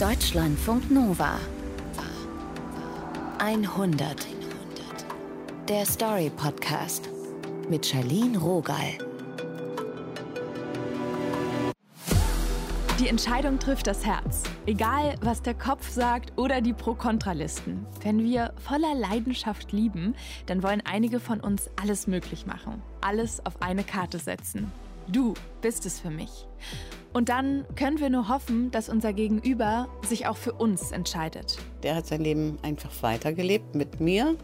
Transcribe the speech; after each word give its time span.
Deutschlandfunk 0.00 0.90
Nova 0.90 1.38
100 3.38 4.26
Der 5.68 5.84
Story 5.84 6.30
Podcast 6.34 7.10
mit 7.68 7.84
Charlene 7.84 8.38
Rogal. 8.38 8.96
Die 12.98 13.08
Entscheidung 13.08 13.58
trifft 13.58 13.88
das 13.88 14.06
Herz. 14.06 14.44
Egal, 14.64 15.16
was 15.20 15.42
der 15.42 15.52
Kopf 15.52 15.90
sagt 15.90 16.32
oder 16.38 16.62
die 16.62 16.72
Pro-Kontra-Listen. 16.72 17.84
Wenn 18.02 18.24
wir 18.24 18.54
voller 18.56 18.94
Leidenschaft 18.94 19.72
lieben, 19.72 20.14
dann 20.46 20.62
wollen 20.62 20.80
einige 20.82 21.20
von 21.20 21.40
uns 21.40 21.68
alles 21.78 22.06
möglich 22.06 22.46
machen. 22.46 22.80
Alles 23.02 23.44
auf 23.44 23.60
eine 23.60 23.84
Karte 23.84 24.18
setzen. 24.18 24.72
Du 25.08 25.34
bist 25.60 25.84
es 25.84 26.00
für 26.00 26.10
mich. 26.10 26.46
Und 27.12 27.28
dann 27.28 27.64
können 27.74 27.98
wir 27.98 28.08
nur 28.08 28.28
hoffen, 28.28 28.70
dass 28.70 28.88
unser 28.88 29.12
Gegenüber 29.12 29.88
sich 30.06 30.26
auch 30.26 30.36
für 30.36 30.52
uns 30.52 30.92
entscheidet. 30.92 31.58
Der 31.82 31.96
hat 31.96 32.06
sein 32.06 32.20
Leben 32.20 32.58
einfach 32.62 32.90
weitergelebt 33.02 33.74
mit 33.74 34.00
mir. 34.00 34.36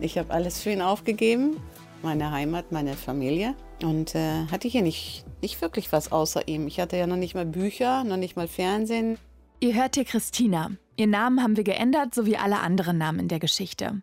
Ich 0.00 0.18
habe 0.18 0.32
alles 0.32 0.60
für 0.62 0.70
ihn 0.70 0.82
aufgegeben, 0.82 1.56
meine 2.02 2.30
Heimat, 2.30 2.72
meine 2.72 2.94
Familie 2.94 3.54
und 3.82 4.14
äh, 4.14 4.46
hatte 4.50 4.68
hier 4.68 4.82
nicht, 4.82 5.24
nicht 5.40 5.60
wirklich 5.62 5.92
was 5.92 6.12
außer 6.12 6.46
ihm. 6.46 6.66
Ich 6.66 6.78
hatte 6.78 6.96
ja 6.96 7.06
noch 7.06 7.16
nicht 7.16 7.34
mal 7.34 7.46
Bücher, 7.46 8.04
noch 8.04 8.18
nicht 8.18 8.36
mal 8.36 8.48
Fernsehen. 8.48 9.18
Ihr 9.60 9.74
hört 9.74 9.94
hier 9.94 10.04
Christina. 10.04 10.70
Ihren 10.96 11.10
Namen 11.10 11.42
haben 11.42 11.56
wir 11.56 11.64
geändert, 11.64 12.14
so 12.14 12.26
wie 12.26 12.36
alle 12.36 12.60
anderen 12.60 12.98
Namen 12.98 13.20
in 13.20 13.28
der 13.28 13.38
Geschichte. 13.38 14.02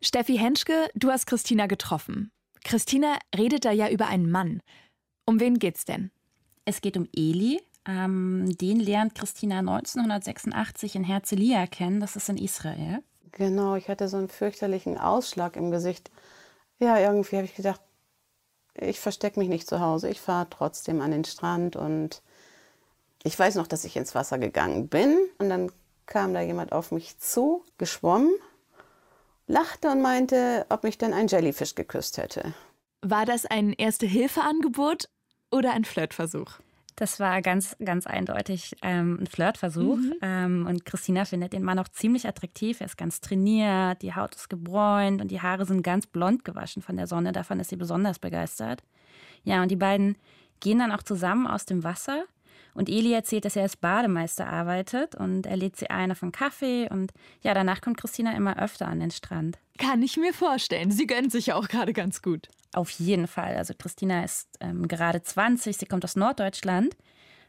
Steffi 0.00 0.38
Henschke, 0.38 0.88
du 0.94 1.10
hast 1.10 1.26
Christina 1.26 1.66
getroffen. 1.66 2.30
Christina 2.64 3.18
redet 3.36 3.64
da 3.66 3.72
ja 3.72 3.90
über 3.90 4.06
einen 4.06 4.30
Mann. 4.30 4.62
Um 5.26 5.40
wen 5.40 5.58
geht's 5.58 5.84
denn? 5.84 6.10
Es 6.70 6.80
geht 6.80 6.96
um 6.96 7.08
Eli. 7.12 7.60
Ähm, 7.84 8.56
den 8.60 8.78
lernt 8.78 9.16
Christina 9.16 9.58
1986 9.58 10.94
in 10.94 11.02
Herzliya 11.02 11.66
kennen. 11.66 11.98
Das 11.98 12.14
ist 12.14 12.28
in 12.28 12.36
Israel. 12.36 13.02
Genau, 13.32 13.74
ich 13.74 13.88
hatte 13.88 14.06
so 14.06 14.18
einen 14.18 14.28
fürchterlichen 14.28 14.96
Ausschlag 14.96 15.56
im 15.56 15.72
Gesicht. 15.72 16.12
Ja, 16.78 16.96
irgendwie 16.96 17.34
habe 17.34 17.46
ich 17.46 17.56
gedacht, 17.56 17.80
ich 18.74 19.00
verstecke 19.00 19.40
mich 19.40 19.48
nicht 19.48 19.68
zu 19.68 19.80
Hause. 19.80 20.10
Ich 20.10 20.20
fahre 20.20 20.46
trotzdem 20.48 21.00
an 21.00 21.10
den 21.10 21.24
Strand 21.24 21.74
und 21.74 22.22
ich 23.24 23.36
weiß 23.36 23.56
noch, 23.56 23.66
dass 23.66 23.84
ich 23.84 23.96
ins 23.96 24.14
Wasser 24.14 24.38
gegangen 24.38 24.86
bin 24.86 25.18
und 25.38 25.48
dann 25.48 25.72
kam 26.06 26.34
da 26.34 26.40
jemand 26.40 26.70
auf 26.70 26.92
mich 26.92 27.18
zu, 27.18 27.64
geschwommen, 27.78 28.30
lachte 29.48 29.90
und 29.90 30.02
meinte, 30.02 30.66
ob 30.68 30.84
mich 30.84 30.98
denn 30.98 31.14
ein 31.14 31.26
Jellyfish 31.26 31.74
geküsst 31.74 32.16
hätte. 32.16 32.54
War 33.02 33.26
das 33.26 33.44
ein 33.44 33.72
Erste-Hilfe-Angebot 33.72 35.08
oder 35.50 35.72
ein 35.72 35.84
Flirtversuch? 35.84 36.60
Das 36.96 37.18
war 37.18 37.40
ganz, 37.40 37.76
ganz 37.82 38.06
eindeutig 38.06 38.76
ähm, 38.82 39.18
ein 39.20 39.26
Flirtversuch. 39.26 39.96
Mhm. 39.96 40.14
Ähm, 40.20 40.66
und 40.68 40.84
Christina 40.84 41.24
findet 41.24 41.54
den 41.54 41.62
Mann 41.62 41.78
auch 41.78 41.88
ziemlich 41.88 42.28
attraktiv. 42.28 42.80
Er 42.80 42.86
ist 42.86 42.98
ganz 42.98 43.22
trainiert, 43.22 44.02
die 44.02 44.14
Haut 44.14 44.34
ist 44.34 44.50
gebräunt 44.50 45.22
und 45.22 45.30
die 45.30 45.40
Haare 45.40 45.64
sind 45.64 45.82
ganz 45.82 46.06
blond 46.06 46.44
gewaschen 46.44 46.82
von 46.82 46.98
der 46.98 47.06
Sonne. 47.06 47.32
Davon 47.32 47.58
ist 47.58 47.70
sie 47.70 47.76
besonders 47.76 48.18
begeistert. 48.18 48.82
Ja, 49.44 49.62
und 49.62 49.70
die 49.70 49.76
beiden 49.76 50.18
gehen 50.60 50.78
dann 50.78 50.92
auch 50.92 51.02
zusammen 51.02 51.46
aus 51.46 51.64
dem 51.64 51.84
Wasser. 51.84 52.24
Und 52.74 52.90
Eli 52.90 53.12
erzählt, 53.12 53.46
dass 53.46 53.56
er 53.56 53.62
als 53.62 53.76
Bademeister 53.76 54.46
arbeitet 54.46 55.14
und 55.14 55.46
er 55.46 55.56
lädt 55.56 55.76
sie 55.76 55.90
ein 55.90 56.12
auf 56.12 56.22
einen 56.22 56.32
Kaffee. 56.32 56.88
Und 56.90 57.12
ja, 57.40 57.54
danach 57.54 57.80
kommt 57.80 57.96
Christina 57.96 58.36
immer 58.36 58.62
öfter 58.62 58.86
an 58.86 59.00
den 59.00 59.10
Strand. 59.10 59.58
Kann 59.78 60.02
ich 60.02 60.18
mir 60.18 60.34
vorstellen. 60.34 60.90
Sie 60.90 61.06
gönnt 61.06 61.32
sich 61.32 61.46
ja 61.46 61.56
auch 61.56 61.68
gerade 61.68 61.92
ganz 61.92 62.20
gut. 62.20 62.48
Auf 62.72 62.90
jeden 62.90 63.26
Fall. 63.26 63.56
Also 63.56 63.74
Christina 63.76 64.24
ist 64.24 64.48
ähm, 64.60 64.86
gerade 64.86 65.22
20, 65.22 65.76
sie 65.76 65.86
kommt 65.86 66.04
aus 66.04 66.16
Norddeutschland. 66.16 66.96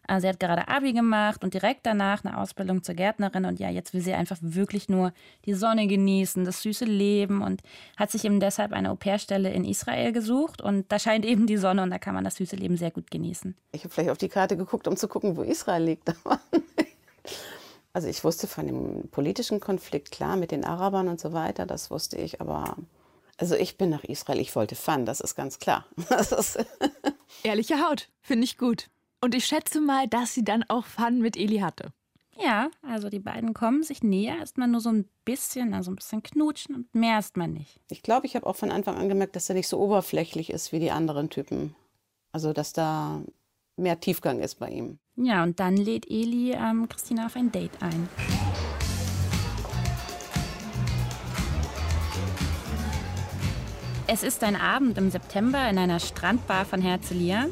Äh, 0.08 0.20
sie 0.20 0.28
hat 0.28 0.40
gerade 0.40 0.68
Abi 0.68 0.94
gemacht 0.94 1.44
und 1.44 1.54
direkt 1.54 1.86
danach 1.86 2.24
eine 2.26 2.38
Ausbildung 2.38 2.84
zur 2.84 2.96
Gärtnerin. 2.96 3.46
Und 3.46 3.60
ja, 3.60 3.70
jetzt 3.70 3.94
will 3.94 4.02
sie 4.02 4.14
einfach 4.14 4.38
wirklich 4.42 4.90
nur 4.90 5.14
die 5.46 5.54
Sonne 5.54 5.88
genießen, 5.88 6.44
das 6.44 6.62
süße 6.64 6.86
Leben 6.86 7.42
und 7.42 7.62
hat 7.98 8.12
sich 8.12 8.26
eben 8.26 8.40
deshalb 8.40 8.74
eine 8.74 8.92
Au-pair-Stelle 8.92 9.52
in 9.52 9.64
Israel 9.64 10.12
gesucht. 10.12 10.62
Und 10.62 10.92
da 10.92 11.00
scheint 11.00 11.26
eben 11.26 11.48
die 11.48 11.58
Sonne 11.58 11.84
und 11.84 11.92
da 11.92 12.00
kann 12.00 12.16
man 12.16 12.24
das 12.24 12.36
süße 12.36 12.56
Leben 12.56 12.78
sehr 12.78 12.92
gut 12.92 13.12
genießen. 13.12 13.56
Ich 13.72 13.84
habe 13.84 13.94
vielleicht 13.94 14.10
auf 14.10 14.18
die 14.18 14.30
Karte 14.30 14.58
geguckt, 14.58 14.88
um 14.88 14.98
zu 14.98 15.08
gucken, 15.08 15.38
wo 15.38 15.44
Israel 15.44 15.84
liegt. 15.84 16.14
also 17.94 18.08
ich 18.08 18.24
wusste 18.24 18.48
von 18.48 18.66
dem 18.66 19.08
politischen 19.10 19.60
Konflikt, 19.60 20.12
klar, 20.12 20.36
mit 20.36 20.52
den 20.52 20.66
Arabern 20.66 21.08
und 21.08 21.20
so 21.20 21.34
weiter, 21.34 21.66
das 21.66 21.92
wusste 21.92 22.18
ich, 22.18 22.42
aber 22.42 22.76
also 23.38 23.56
ich 23.56 23.78
bin 23.78 23.90
nach 23.90 24.04
Israel, 24.04 24.40
ich 24.40 24.56
wollte 24.56 24.76
Fun, 24.76 25.06
das 25.06 25.20
ist 25.20 25.36
ganz 25.36 25.60
klar. 25.60 25.86
Ist 26.20 26.66
Ehrliche 27.44 27.80
Haut, 27.88 28.10
finde 28.22 28.46
ich 28.46 28.58
gut. 28.58 28.90
Und 29.22 29.36
ich 29.36 29.46
schätze 29.46 29.82
mal, 29.82 30.08
dass 30.08 30.34
sie 30.34 30.44
dann 30.44 30.64
auch 30.68 30.86
Fun 30.86 31.20
mit 31.20 31.38
Eli 31.38 31.60
hatte. 31.60 31.94
Ja, 32.40 32.72
also 32.82 33.10
die 33.10 33.20
beiden 33.20 33.54
kommen 33.54 33.84
sich 33.84 34.04
näher, 34.04 34.38
erstmal 34.38 34.68
nur 34.68 34.82
so 34.82 34.90
ein 34.90 35.08
bisschen, 35.26 35.74
also 35.74 35.92
ein 35.92 35.96
bisschen 35.96 36.24
knutschen 36.24 36.76
und 36.76 36.96
mehr 36.96 37.14
erstmal 37.14 37.48
nicht. 37.48 37.80
Ich 37.90 38.02
glaube, 38.02 38.26
ich 38.26 38.36
habe 38.36 38.48
auch 38.48 38.56
von 38.56 38.72
Anfang 38.72 38.96
an 38.96 39.10
gemerkt, 39.10 39.36
dass 39.36 39.50
er 39.50 39.56
nicht 39.56 39.68
so 39.68 39.80
oberflächlich 39.80 40.50
ist 40.50 40.72
wie 40.72 40.80
die 40.80 40.92
anderen 40.92 41.30
Typen. 41.30 41.76
Also, 42.32 42.54
dass 42.54 42.74
da 42.74 43.22
mehr 43.76 44.00
Tiefgang 44.00 44.40
ist 44.40 44.56
bei 44.56 44.70
ihm. 44.70 45.00
Ja, 45.18 45.44
und 45.44 45.60
dann 45.60 45.76
lädt 45.76 46.10
Eli 46.10 46.54
ähm, 46.54 46.88
Christina 46.88 47.26
auf 47.26 47.36
ein 47.36 47.52
Date 47.52 47.82
ein. 47.82 48.08
Es 54.14 54.24
ist 54.24 54.44
ein 54.44 54.58
Abend 54.58 54.98
im 54.98 55.10
September 55.10 55.70
in 55.70 55.78
einer 55.78 56.02
Strandbar 56.02 56.66
von 56.66 56.82
Herzliya. 56.82 57.46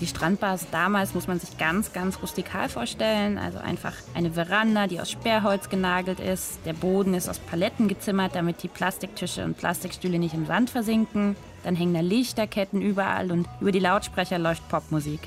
Die 0.00 0.06
Strandbars 0.06 0.66
damals 0.70 1.12
muss 1.12 1.26
man 1.26 1.38
sich 1.38 1.58
ganz, 1.58 1.92
ganz 1.92 2.22
rustikal 2.22 2.70
vorstellen. 2.70 3.36
Also 3.36 3.58
einfach 3.58 3.92
eine 4.14 4.30
Veranda, 4.30 4.86
die 4.86 4.98
aus 4.98 5.10
Sperrholz 5.10 5.68
genagelt 5.68 6.18
ist. 6.18 6.60
Der 6.64 6.72
Boden 6.72 7.12
ist 7.12 7.28
aus 7.28 7.38
Paletten 7.38 7.86
gezimmert, 7.86 8.34
damit 8.34 8.62
die 8.62 8.68
Plastiktische 8.68 9.44
und 9.44 9.58
Plastikstühle 9.58 10.18
nicht 10.18 10.32
im 10.32 10.46
Sand 10.46 10.70
versinken. 10.70 11.36
Dann 11.64 11.76
hängen 11.76 11.92
da 11.92 12.00
Lichterketten 12.00 12.80
überall 12.80 13.30
und 13.30 13.46
über 13.60 13.70
die 13.70 13.78
Lautsprecher 13.78 14.38
läuft 14.38 14.66
Popmusik. 14.70 15.20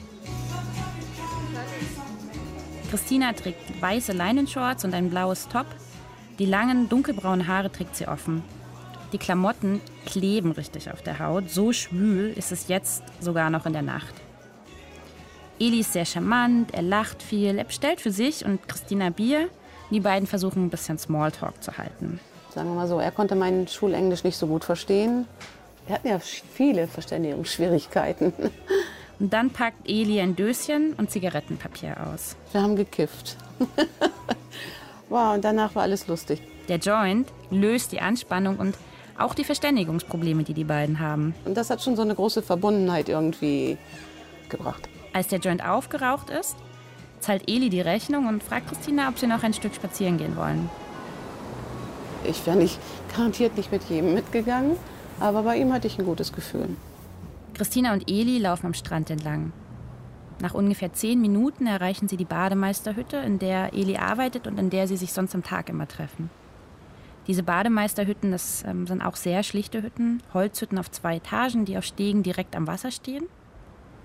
Christina 2.89 3.33
trägt 3.33 3.79
weiße 3.79 4.13
Leinenshorts 4.13 4.85
und 4.85 4.95
ein 4.95 5.11
blaues 5.11 5.49
Top. 5.49 5.67
Die 6.39 6.47
langen, 6.47 6.89
dunkelbraunen 6.89 7.45
Haare 7.45 7.71
trägt 7.71 7.95
sie 7.95 8.07
offen. 8.07 8.41
Die 9.11 9.17
Klamotten 9.17 9.81
kleben 10.05 10.51
richtig 10.51 10.91
auf 10.91 11.01
der 11.01 11.19
Haut. 11.19 11.49
So 11.49 11.73
schwül 11.73 12.33
ist 12.35 12.51
es 12.51 12.67
jetzt 12.67 13.03
sogar 13.19 13.49
noch 13.49 13.65
in 13.65 13.73
der 13.73 13.81
Nacht. 13.81 14.13
Eli 15.59 15.81
ist 15.81 15.93
sehr 15.93 16.05
charmant, 16.05 16.73
er 16.73 16.81
lacht 16.81 17.21
viel, 17.21 17.57
er 17.57 17.65
bestellt 17.65 17.99
für 17.99 18.11
sich 18.11 18.45
und 18.45 18.67
Christina 18.67 19.09
Bier. 19.09 19.49
Die 19.91 19.99
beiden 19.99 20.27
versuchen 20.27 20.65
ein 20.65 20.69
bisschen 20.69 20.97
Smalltalk 20.97 21.61
zu 21.61 21.77
halten. 21.77 22.19
Sagen 22.53 22.69
wir 22.69 22.75
mal 22.75 22.87
so, 22.87 22.99
er 22.99 23.11
konnte 23.11 23.35
mein 23.35 23.67
Schulenglisch 23.67 24.23
nicht 24.23 24.37
so 24.37 24.47
gut 24.47 24.63
verstehen. 24.63 25.27
Wir 25.85 25.95
hatten 25.95 26.07
ja 26.07 26.19
viele 26.19 26.87
Verständigungsschwierigkeiten. 26.87 28.33
Und 29.19 29.33
dann 29.33 29.49
packt 29.49 29.89
Eli 29.89 30.21
ein 30.21 30.35
Döschen 30.35 30.93
und 30.93 31.11
Zigarettenpapier 31.11 31.97
aus. 32.07 32.37
Wir 32.53 32.61
haben 32.61 32.75
gekifft. 32.75 33.35
wow, 35.09 35.33
und 35.33 35.43
danach 35.43 35.75
war 35.75 35.83
alles 35.83 36.07
lustig. 36.07 36.41
Der 36.69 36.77
Joint 36.77 37.27
löst 37.49 37.91
die 37.91 37.99
Anspannung 37.99 38.57
und 38.57 38.75
auch 39.21 39.33
die 39.33 39.43
Verständigungsprobleme, 39.43 40.43
die 40.43 40.53
die 40.53 40.63
beiden 40.63 40.99
haben. 40.99 41.33
Und 41.45 41.55
das 41.55 41.69
hat 41.69 41.81
schon 41.81 41.95
so 41.95 42.01
eine 42.01 42.15
große 42.15 42.41
Verbundenheit 42.41 43.09
irgendwie 43.09 43.77
gebracht. 44.49 44.89
Als 45.13 45.27
der 45.27 45.39
Joint 45.39 45.65
aufgeraucht 45.65 46.29
ist, 46.29 46.55
zahlt 47.19 47.49
Eli 47.49 47.69
die 47.69 47.81
Rechnung 47.81 48.27
und 48.27 48.43
fragt 48.43 48.67
Christina, 48.67 49.09
ob 49.09 49.17
sie 49.19 49.27
noch 49.27 49.43
ein 49.43 49.53
Stück 49.53 49.75
spazieren 49.75 50.17
gehen 50.17 50.35
wollen. 50.35 50.69
Ich 52.23 52.45
wäre 52.45 52.57
nicht 52.57 52.79
garantiert 53.15 53.55
nicht 53.57 53.71
mit 53.71 53.83
jedem 53.83 54.13
mitgegangen, 54.13 54.75
aber 55.19 55.43
bei 55.43 55.57
ihm 55.57 55.73
hatte 55.73 55.87
ich 55.87 55.97
ein 55.97 56.05
gutes 56.05 56.33
Gefühl. 56.33 56.69
Christina 57.53 57.93
und 57.93 58.09
Eli 58.09 58.37
laufen 58.39 58.67
am 58.67 58.73
Strand 58.73 59.09
entlang. 59.09 59.51
Nach 60.41 60.53
ungefähr 60.53 60.93
zehn 60.93 61.19
Minuten 61.19 61.67
erreichen 61.67 62.07
sie 62.07 62.15
die 62.15 62.25
Bademeisterhütte, 62.25 63.17
in 63.17 63.39
der 63.39 63.73
Eli 63.73 63.97
arbeitet 63.97 64.47
und 64.47 64.57
in 64.57 64.69
der 64.69 64.87
sie 64.87 64.95
sich 64.95 65.11
sonst 65.11 65.35
am 65.35 65.43
Tag 65.43 65.67
immer 65.67 65.87
treffen. 65.87 66.29
Diese 67.29 67.43
Bademeisterhütten, 67.43 68.31
das 68.31 68.63
ähm, 68.65 68.87
sind 68.87 69.03
auch 69.03 69.15
sehr 69.15 69.43
schlichte 69.43 69.83
Hütten, 69.83 70.23
Holzhütten 70.33 70.79
auf 70.79 70.89
zwei 70.89 71.17
Etagen, 71.17 71.63
die 71.63 71.77
auf 71.77 71.83
Stegen 71.83 72.23
direkt 72.23 72.55
am 72.55 72.65
Wasser 72.65 72.89
stehen. 72.89 73.25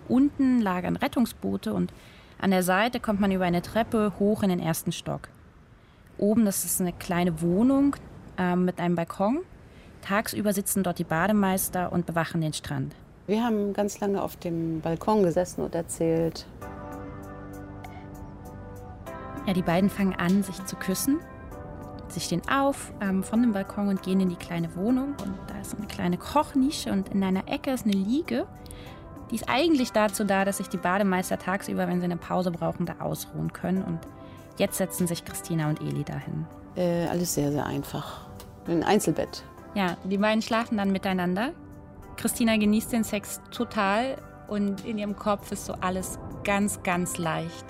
Unten 0.08 0.60
lagern 0.60 0.96
Rettungsboote 0.96 1.72
und 1.72 1.90
an 2.38 2.50
der 2.50 2.62
Seite 2.62 3.00
kommt 3.00 3.20
man 3.20 3.32
über 3.32 3.46
eine 3.46 3.62
Treppe 3.62 4.12
hoch 4.18 4.42
in 4.42 4.50
den 4.50 4.60
ersten 4.60 4.92
Stock. 4.92 5.30
Oben, 6.18 6.44
das 6.44 6.66
ist 6.66 6.82
eine 6.82 6.92
kleine 6.92 7.40
Wohnung 7.40 7.96
äh, 8.36 8.56
mit 8.56 8.78
einem 8.78 8.94
Balkon. 8.94 9.38
Tagsüber 10.02 10.52
sitzen 10.52 10.82
dort 10.82 10.98
die 10.98 11.04
Bademeister 11.04 11.92
und 11.92 12.04
bewachen 12.04 12.42
den 12.42 12.52
Strand. 12.52 12.94
Wir 13.26 13.42
haben 13.42 13.72
ganz 13.72 14.00
lange 14.00 14.20
auf 14.20 14.36
dem 14.36 14.82
Balkon 14.82 15.22
gesessen 15.22 15.62
und 15.62 15.74
erzählt. 15.74 16.46
Ja, 19.46 19.54
die 19.54 19.62
beiden 19.62 19.88
fangen 19.88 20.14
an, 20.14 20.42
sich 20.42 20.62
zu 20.66 20.76
küssen. 20.76 21.20
Sie 22.14 22.20
stehen 22.20 22.42
auf 22.48 22.92
ähm, 23.00 23.22
von 23.22 23.42
dem 23.42 23.52
Balkon 23.52 23.88
und 23.88 24.02
gehen 24.02 24.20
in 24.20 24.28
die 24.28 24.36
kleine 24.36 24.74
Wohnung. 24.76 25.14
Und 25.22 25.34
da 25.48 25.60
ist 25.60 25.76
eine 25.76 25.86
kleine 25.86 26.16
Kochnische 26.16 26.92
und 26.92 27.08
in 27.10 27.22
einer 27.22 27.48
Ecke 27.48 27.72
ist 27.72 27.84
eine 27.84 27.94
Liege. 27.94 28.46
Die 29.30 29.36
ist 29.36 29.48
eigentlich 29.48 29.92
dazu 29.92 30.24
da, 30.24 30.44
dass 30.44 30.58
sich 30.58 30.68
die 30.68 30.76
Bademeister 30.76 31.38
tagsüber, 31.38 31.88
wenn 31.88 31.98
sie 32.00 32.04
eine 32.04 32.16
Pause 32.16 32.50
brauchen, 32.50 32.86
da 32.86 32.96
ausruhen 33.00 33.52
können. 33.52 33.82
Und 33.82 34.00
Jetzt 34.56 34.78
setzen 34.78 35.06
sich 35.06 35.24
Christina 35.24 35.68
und 35.68 35.80
Eli 35.80 36.04
dahin. 36.04 36.46
Äh, 36.76 37.06
alles 37.08 37.34
sehr, 37.34 37.50
sehr 37.50 37.66
einfach. 37.66 38.26
Ein 38.68 38.84
Einzelbett. 38.84 39.42
Ja, 39.74 39.96
die 40.04 40.18
beiden 40.18 40.42
schlafen 40.42 40.78
dann 40.78 40.92
miteinander. 40.92 41.50
Christina 42.16 42.56
genießt 42.56 42.92
den 42.92 43.02
Sex 43.02 43.40
total 43.50 44.16
und 44.46 44.84
in 44.84 44.98
ihrem 44.98 45.16
Kopf 45.16 45.50
ist 45.50 45.66
so 45.66 45.74
alles 45.80 46.18
ganz, 46.44 46.82
ganz 46.84 47.18
leicht. 47.18 47.64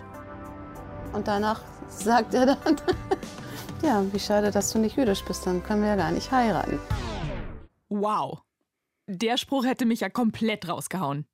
Und 1.15 1.27
danach 1.27 1.63
sagt 1.89 2.35
er 2.35 2.47
dann, 2.47 2.77
ja, 3.85 4.03
wie 4.13 4.19
schade, 4.19 4.51
dass 4.51 4.73
du 4.73 4.79
nicht 4.79 4.97
jüdisch 4.97 5.23
bist, 5.25 5.47
dann 5.47 5.63
können 5.63 5.83
wir 5.83 5.91
ja 5.91 5.97
gar 5.97 6.11
nicht 6.11 6.31
heiraten. 6.31 6.79
Wow. 7.89 8.41
Der 9.07 9.37
Spruch 9.37 9.67
hätte 9.67 9.85
mich 9.85 10.01
ja 10.01 10.09
komplett 10.09 10.69
rausgehauen. 10.69 11.27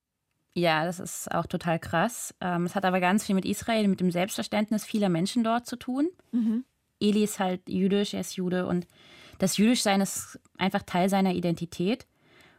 Ja, 0.55 0.85
das 0.85 0.99
ist 0.99 1.31
auch 1.31 1.47
total 1.47 1.79
krass. 1.79 2.35
Ähm, 2.41 2.64
es 2.64 2.75
hat 2.75 2.85
aber 2.85 2.99
ganz 2.99 3.25
viel 3.25 3.37
mit 3.37 3.44
Israel, 3.44 3.87
mit 3.87 4.00
dem 4.00 4.11
Selbstverständnis 4.11 4.85
vieler 4.85 5.08
Menschen 5.08 5.44
dort 5.44 5.67
zu 5.67 5.76
tun. 5.76 6.08
Mhm. 6.32 6.64
Eli 6.99 7.23
ist 7.23 7.38
halt 7.38 7.69
jüdisch, 7.69 8.14
er 8.14 8.20
ist 8.20 8.37
Jude 8.37 8.67
und 8.67 8.87
das 9.38 9.56
Jüdischsein 9.56 10.00
ist 10.00 10.38
einfach 10.58 10.82
Teil 10.82 11.08
seiner 11.08 11.32
Identität. 11.32 12.06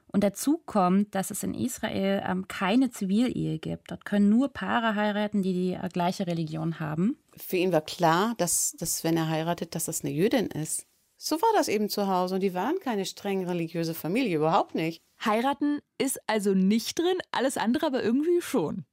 Und 0.07 0.23
dazu 0.23 0.61
kommt, 0.65 1.15
dass 1.15 1.31
es 1.31 1.43
in 1.43 1.53
Israel 1.53 2.23
ähm, 2.25 2.47
keine 2.47 2.91
Zivilehe 2.91 3.59
gibt. 3.59 3.91
Dort 3.91 4.03
können 4.03 4.29
nur 4.29 4.49
Paare 4.49 4.95
heiraten, 4.95 5.41
die 5.41 5.53
die 5.53 5.73
äh, 5.73 5.89
gleiche 5.89 6.27
Religion 6.27 6.79
haben. 6.79 7.17
Für 7.41 7.57
ihn 7.57 7.71
war 7.71 7.81
klar, 7.81 8.35
dass, 8.37 8.71
dass 8.77 9.03
wenn 9.03 9.17
er 9.17 9.27
heiratet, 9.29 9.75
dass 9.75 9.85
das 9.85 10.03
eine 10.03 10.13
Jüdin 10.13 10.47
ist. 10.47 10.85
So 11.17 11.35
war 11.41 11.49
das 11.53 11.67
eben 11.67 11.89
zu 11.89 12.07
Hause 12.07 12.35
und 12.35 12.41
die 12.41 12.53
waren 12.53 12.79
keine 12.79 13.05
streng 13.05 13.45
religiöse 13.45 13.93
Familie, 13.93 14.37
überhaupt 14.37 14.73
nicht. 14.73 15.03
Heiraten 15.23 15.79
ist 15.99 16.19
also 16.27 16.53
nicht 16.55 16.97
drin, 16.97 17.17
alles 17.31 17.57
andere 17.57 17.85
aber 17.87 18.01
irgendwie 18.03 18.41
schon. 18.41 18.85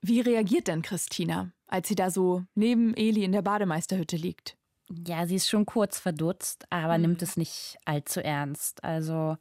Wie 0.00 0.20
reagiert 0.20 0.68
denn 0.68 0.82
Christina, 0.82 1.52
als 1.66 1.88
sie 1.88 1.94
da 1.94 2.10
so 2.10 2.42
neben 2.54 2.94
Eli 2.94 3.24
in 3.24 3.32
der 3.32 3.42
Bademeisterhütte 3.42 4.16
liegt? 4.16 4.56
Ja, 5.06 5.26
sie 5.26 5.36
ist 5.36 5.48
schon 5.48 5.66
kurz 5.66 5.98
verdutzt, 6.00 6.64
aber 6.70 6.96
Mhm. 6.96 7.02
nimmt 7.02 7.22
es 7.22 7.36
nicht 7.36 7.76
allzu 7.84 8.20
ernst. 8.20 8.82
Also, 8.82 9.36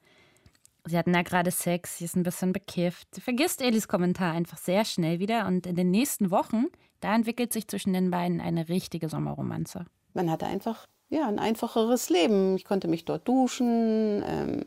sie 0.86 0.98
hatten 0.98 1.14
ja 1.16 1.22
gerade 1.22 1.52
Sex, 1.52 1.98
sie 2.00 2.06
ist 2.06 2.16
ein 2.16 2.24
bisschen 2.24 2.54
bekifft. 2.54 3.08
Sie 3.16 3.22
vergisst 3.22 3.62
Elis 3.62 3.88
Kommentar 3.88 4.34
einfach 4.34 4.58
sehr 4.58 4.84
schnell 4.84 5.20
wieder 5.20 5.48
und 5.48 5.66
in 5.66 5.76
den 5.76 5.90
nächsten 5.90 6.32
Wochen, 6.32 6.66
da 7.00 7.16
entwickelt 7.16 7.54
sich 7.54 7.68
zwischen 7.68 7.94
den 7.94 8.12
beiden 8.12 8.42
eine 8.42 8.70
richtige 8.70 9.10
Sommerromanze. 9.10 9.86
Man 10.14 10.32
hatte 10.32 10.48
einfach 10.48 10.88
ja, 11.10 11.28
ein 11.28 11.40
einfacheres 11.40 12.10
Leben. 12.10 12.56
Ich 12.56 12.66
konnte 12.66 12.88
mich 12.88 13.06
dort 13.06 13.28
duschen. 13.28 14.24
Ähm, 14.26 14.64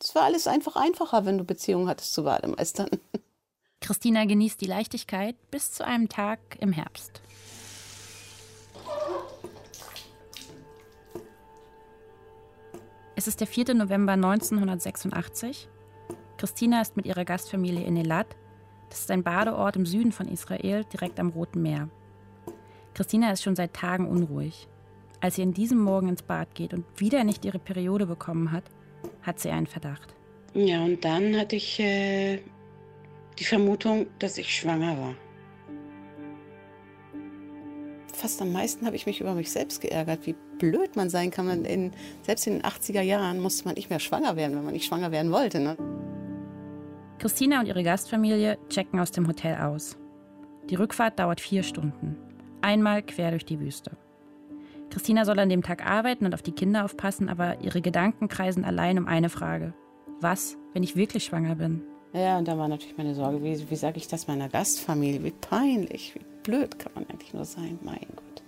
es 0.00 0.14
war 0.14 0.24
alles 0.24 0.46
einfach 0.46 0.76
einfacher, 0.76 1.24
wenn 1.24 1.38
du 1.38 1.44
Beziehungen 1.44 1.88
hattest 1.88 2.12
zu 2.12 2.24
Bademeistern. 2.24 2.90
Christina 3.80 4.24
genießt 4.24 4.60
die 4.60 4.66
Leichtigkeit 4.66 5.36
bis 5.50 5.72
zu 5.72 5.84
einem 5.86 6.08
Tag 6.08 6.40
im 6.60 6.72
Herbst. 6.72 7.22
Es 13.14 13.26
ist 13.26 13.40
der 13.40 13.46
4. 13.46 13.74
November 13.74 14.12
1986. 14.12 15.68
Christina 16.36 16.80
ist 16.80 16.96
mit 16.96 17.06
ihrer 17.06 17.24
Gastfamilie 17.24 17.84
in 17.84 17.96
Elat. 17.96 18.36
Das 18.88 19.00
ist 19.00 19.10
ein 19.10 19.22
Badeort 19.22 19.76
im 19.76 19.86
Süden 19.86 20.12
von 20.12 20.28
Israel, 20.28 20.84
direkt 20.84 21.20
am 21.20 21.28
Roten 21.30 21.62
Meer. 21.62 21.88
Christina 22.94 23.30
ist 23.30 23.42
schon 23.42 23.56
seit 23.56 23.74
Tagen 23.74 24.08
unruhig. 24.08 24.68
Als 25.20 25.36
sie 25.36 25.42
in 25.42 25.52
diesem 25.52 25.78
Morgen 25.78 26.08
ins 26.08 26.22
Bad 26.22 26.54
geht 26.54 26.72
und 26.72 26.84
wieder 26.96 27.24
nicht 27.24 27.44
ihre 27.44 27.58
Periode 27.58 28.06
bekommen 28.06 28.52
hat, 28.52 28.64
hat 29.22 29.40
sie 29.40 29.50
einen 29.50 29.66
Verdacht. 29.66 30.14
Ja, 30.54 30.84
und 30.84 31.04
dann 31.04 31.36
hatte 31.36 31.56
ich 31.56 31.78
äh, 31.80 32.40
die 33.38 33.44
Vermutung, 33.44 34.06
dass 34.18 34.38
ich 34.38 34.54
schwanger 34.54 34.98
war. 34.98 35.14
Fast 38.12 38.42
am 38.42 38.52
meisten 38.52 38.84
habe 38.86 38.96
ich 38.96 39.06
mich 39.06 39.20
über 39.20 39.34
mich 39.34 39.50
selbst 39.52 39.80
geärgert, 39.80 40.26
wie 40.26 40.34
blöd 40.58 40.96
man 40.96 41.08
sein 41.08 41.30
kann. 41.30 41.46
Man 41.46 41.64
in, 41.64 41.92
selbst 42.22 42.46
in 42.48 42.54
den 42.54 42.62
80er 42.62 43.02
Jahren 43.02 43.38
musste 43.38 43.64
man 43.64 43.74
nicht 43.74 43.90
mehr 43.90 44.00
schwanger 44.00 44.34
werden, 44.34 44.56
wenn 44.56 44.64
man 44.64 44.72
nicht 44.72 44.86
schwanger 44.86 45.12
werden 45.12 45.30
wollte. 45.30 45.60
Ne? 45.60 45.76
Christina 47.18 47.58
und 47.58 47.66
ihre 47.66 47.82
Gastfamilie 47.82 48.58
checken 48.68 49.00
aus 49.00 49.10
dem 49.10 49.26
Hotel 49.26 49.56
aus. 49.56 49.98
Die 50.70 50.76
Rückfahrt 50.76 51.18
dauert 51.18 51.40
vier 51.40 51.64
Stunden. 51.64 52.16
Einmal 52.60 53.02
quer 53.02 53.30
durch 53.30 53.44
die 53.44 53.58
Wüste. 53.58 53.92
Christina 54.90 55.24
soll 55.24 55.38
an 55.40 55.48
dem 55.48 55.62
Tag 55.62 55.84
arbeiten 55.84 56.26
und 56.26 56.34
auf 56.34 56.42
die 56.42 56.52
Kinder 56.52 56.84
aufpassen, 56.84 57.28
aber 57.28 57.60
ihre 57.60 57.80
Gedanken 57.80 58.28
kreisen 58.28 58.64
allein 58.64 58.98
um 58.98 59.06
eine 59.06 59.30
Frage. 59.30 59.74
Was, 60.20 60.56
wenn 60.72 60.82
ich 60.82 60.96
wirklich 60.96 61.24
schwanger 61.24 61.56
bin? 61.56 61.82
Ja, 62.12 62.38
und 62.38 62.48
da 62.48 62.56
war 62.56 62.68
natürlich 62.68 62.96
meine 62.96 63.14
Sorge, 63.14 63.42
wie, 63.42 63.68
wie 63.68 63.76
sage 63.76 63.98
ich 63.98 64.08
das 64.08 64.28
meiner 64.28 64.48
Gastfamilie? 64.48 65.22
Wie 65.24 65.32
peinlich, 65.32 66.14
wie 66.14 66.24
blöd 66.42 66.78
kann 66.78 66.92
man 66.94 67.06
eigentlich 67.10 67.34
nur 67.34 67.44
sein? 67.44 67.78
Mein 67.82 68.06
Gott. 68.14 68.42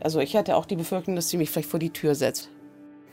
Also 0.00 0.20
ich 0.20 0.36
hatte 0.36 0.56
auch 0.56 0.66
die 0.66 0.76
Befürchtung, 0.76 1.14
dass 1.14 1.30
sie 1.30 1.38
mich 1.38 1.50
vielleicht 1.50 1.70
vor 1.70 1.80
die 1.80 1.90
Tür 1.90 2.14
setzt. 2.14 2.50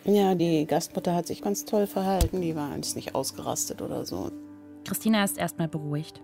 Ja, 0.03 0.35
die 0.35 0.65
Gastmutter 0.65 1.15
hat 1.15 1.27
sich 1.27 1.41
ganz 1.41 1.63
toll 1.63 1.87
verhalten. 1.87 2.41
Die 2.41 2.55
war 2.55 2.75
jetzt 2.75 2.95
nicht 2.95 3.15
ausgerastet 3.15 3.81
oder 3.81 4.05
so. 4.05 4.31
Christina 4.85 5.23
ist 5.23 5.37
erstmal 5.37 5.67
beruhigt. 5.67 6.21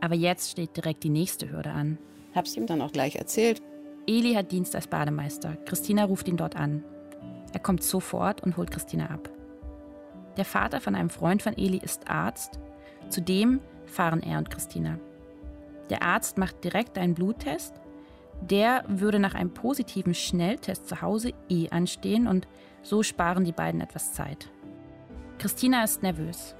Aber 0.00 0.14
jetzt 0.14 0.50
steht 0.50 0.76
direkt 0.76 1.04
die 1.04 1.10
nächste 1.10 1.50
Hürde 1.50 1.70
an. 1.70 1.98
Hab's 2.34 2.56
ihm 2.56 2.66
dann 2.66 2.82
auch 2.82 2.92
gleich 2.92 3.16
erzählt. 3.16 3.62
Eli 4.06 4.34
hat 4.34 4.52
Dienst 4.52 4.74
als 4.74 4.86
Bademeister. 4.86 5.56
Christina 5.64 6.04
ruft 6.04 6.28
ihn 6.28 6.36
dort 6.36 6.56
an. 6.56 6.84
Er 7.52 7.60
kommt 7.60 7.82
sofort 7.82 8.42
und 8.42 8.56
holt 8.56 8.70
Christina 8.70 9.06
ab. 9.06 9.30
Der 10.36 10.44
Vater 10.44 10.80
von 10.80 10.94
einem 10.94 11.10
Freund 11.10 11.42
von 11.42 11.56
Eli 11.56 11.78
ist 11.78 12.08
Arzt. 12.08 12.60
Zudem 13.08 13.60
fahren 13.86 14.22
er 14.22 14.38
und 14.38 14.50
Christina. 14.50 14.98
Der 15.90 16.02
Arzt 16.02 16.36
macht 16.36 16.62
direkt 16.62 16.98
einen 16.98 17.14
Bluttest. 17.14 17.74
Der 18.42 18.84
würde 18.86 19.18
nach 19.18 19.34
einem 19.34 19.54
positiven 19.54 20.14
Schnelltest 20.14 20.88
zu 20.88 21.00
Hause 21.00 21.32
eh 21.48 21.70
anstehen 21.70 22.26
und 22.26 22.46
so 22.82 23.02
sparen 23.02 23.44
die 23.44 23.52
beiden 23.52 23.80
etwas 23.80 24.12
Zeit. 24.12 24.50
Christina 25.38 25.84
ist 25.84 26.02
nervös. 26.02 26.54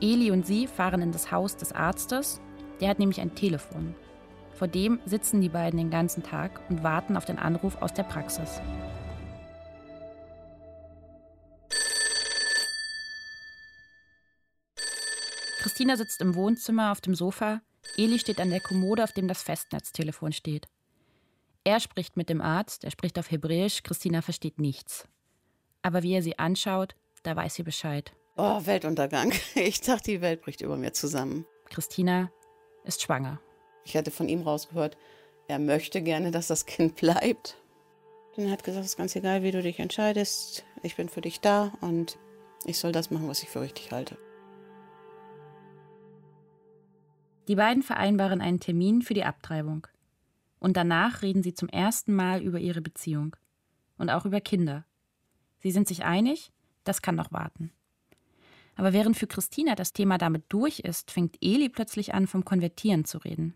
Eli 0.00 0.30
und 0.30 0.46
sie 0.46 0.66
fahren 0.66 1.02
in 1.02 1.12
das 1.12 1.30
Haus 1.30 1.56
des 1.56 1.72
Arztes. 1.72 2.40
Der 2.80 2.88
hat 2.88 2.98
nämlich 2.98 3.20
ein 3.20 3.34
Telefon. 3.34 3.94
Vor 4.54 4.66
dem 4.66 4.98
sitzen 5.04 5.40
die 5.40 5.48
beiden 5.50 5.78
den 5.78 5.90
ganzen 5.90 6.22
Tag 6.22 6.60
und 6.70 6.82
warten 6.82 7.16
auf 7.16 7.26
den 7.26 7.38
Anruf 7.38 7.80
aus 7.82 7.92
der 7.92 8.04
Praxis. 8.04 8.60
Christina 15.58 15.96
sitzt 15.96 16.22
im 16.22 16.34
Wohnzimmer 16.34 16.92
auf 16.92 17.02
dem 17.02 17.14
Sofa. 17.14 17.60
Eli 17.98 18.18
steht 18.18 18.40
an 18.40 18.48
der 18.48 18.60
Kommode, 18.60 19.04
auf 19.04 19.12
dem 19.12 19.28
das 19.28 19.42
Festnetztelefon 19.42 20.32
steht. 20.32 20.68
Er 21.64 21.80
spricht 21.80 22.16
mit 22.16 22.30
dem 22.30 22.40
Arzt, 22.40 22.84
er 22.84 22.90
spricht 22.90 23.18
auf 23.18 23.30
Hebräisch, 23.30 23.82
Christina 23.82 24.22
versteht 24.22 24.58
nichts. 24.58 25.06
Aber 25.82 26.02
wie 26.02 26.14
er 26.14 26.22
sie 26.22 26.38
anschaut, 26.38 26.94
da 27.22 27.36
weiß 27.36 27.54
sie 27.54 27.62
Bescheid. 27.62 28.14
Oh, 28.36 28.60
Weltuntergang. 28.64 29.32
Ich 29.54 29.80
dachte, 29.80 30.10
die 30.10 30.20
Welt 30.20 30.42
bricht 30.42 30.60
über 30.60 30.76
mir 30.76 30.92
zusammen. 30.92 31.46
Christina 31.68 32.30
ist 32.84 33.02
schwanger. 33.02 33.40
Ich 33.84 33.96
hatte 33.96 34.10
von 34.10 34.28
ihm 34.28 34.42
rausgehört, 34.42 34.96
er 35.48 35.58
möchte 35.58 36.02
gerne, 36.02 36.30
dass 36.30 36.46
das 36.46 36.66
Kind 36.66 36.96
bleibt. 36.96 37.56
Und 38.36 38.44
er 38.44 38.52
hat 38.52 38.64
gesagt, 38.64 38.84
es 38.84 38.92
ist 38.92 38.96
ganz 38.96 39.16
egal, 39.16 39.42
wie 39.42 39.50
du 39.50 39.62
dich 39.62 39.80
entscheidest. 39.80 40.64
Ich 40.82 40.96
bin 40.96 41.08
für 41.08 41.20
dich 41.20 41.40
da 41.40 41.72
und 41.80 42.18
ich 42.64 42.78
soll 42.78 42.92
das 42.92 43.10
machen, 43.10 43.28
was 43.28 43.42
ich 43.42 43.48
für 43.48 43.60
richtig 43.60 43.90
halte. 43.90 44.16
Die 47.48 47.56
beiden 47.56 47.82
vereinbaren 47.82 48.40
einen 48.40 48.60
Termin 48.60 49.02
für 49.02 49.14
die 49.14 49.24
Abtreibung. 49.24 49.86
Und 50.60 50.76
danach 50.76 51.22
reden 51.22 51.42
sie 51.42 51.54
zum 51.54 51.68
ersten 51.68 52.14
Mal 52.14 52.42
über 52.42 52.60
ihre 52.60 52.80
Beziehung. 52.80 53.34
Und 53.98 54.08
auch 54.10 54.24
über 54.24 54.40
Kinder. 54.40 54.84
Sie 55.58 55.72
sind 55.72 55.88
sich 55.88 56.04
einig, 56.04 56.52
das 56.84 57.02
kann 57.02 57.16
noch 57.16 57.32
warten. 57.32 57.72
Aber 58.76 58.92
während 58.92 59.16
für 59.16 59.26
Christina 59.26 59.74
das 59.74 59.92
Thema 59.92 60.18
damit 60.18 60.44
durch 60.48 60.80
ist, 60.80 61.10
fängt 61.10 61.36
Eli 61.40 61.68
plötzlich 61.68 62.14
an, 62.14 62.26
vom 62.26 62.44
Konvertieren 62.44 63.04
zu 63.04 63.18
reden. 63.18 63.54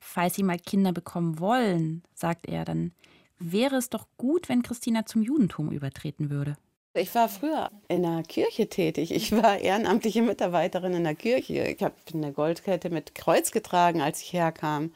Falls 0.00 0.34
sie 0.34 0.42
mal 0.42 0.58
Kinder 0.58 0.92
bekommen 0.92 1.38
wollen, 1.38 2.02
sagt 2.14 2.46
er, 2.46 2.64
dann 2.64 2.92
wäre 3.38 3.76
es 3.76 3.90
doch 3.90 4.06
gut, 4.16 4.48
wenn 4.48 4.62
Christina 4.62 5.06
zum 5.06 5.22
Judentum 5.22 5.70
übertreten 5.70 6.30
würde. 6.30 6.56
Ich 6.94 7.14
war 7.14 7.28
früher 7.28 7.70
in 7.88 8.02
der 8.02 8.22
Kirche 8.22 8.68
tätig. 8.68 9.12
Ich 9.12 9.32
war 9.32 9.58
ehrenamtliche 9.58 10.20
Mitarbeiterin 10.20 10.92
in 10.92 11.04
der 11.04 11.14
Kirche. 11.14 11.64
Ich 11.64 11.82
habe 11.82 11.94
eine 12.12 12.32
Goldkette 12.32 12.90
mit 12.90 13.14
Kreuz 13.14 13.50
getragen, 13.50 14.02
als 14.02 14.20
ich 14.20 14.32
herkam. 14.32 14.92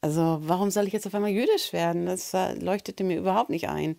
Also 0.00 0.40
warum 0.42 0.70
soll 0.70 0.86
ich 0.86 0.92
jetzt 0.92 1.06
auf 1.06 1.14
einmal 1.14 1.30
jüdisch 1.30 1.72
werden? 1.72 2.06
Das 2.06 2.34
leuchtete 2.60 3.02
mir 3.02 3.18
überhaupt 3.18 3.50
nicht 3.50 3.68
ein. 3.68 3.96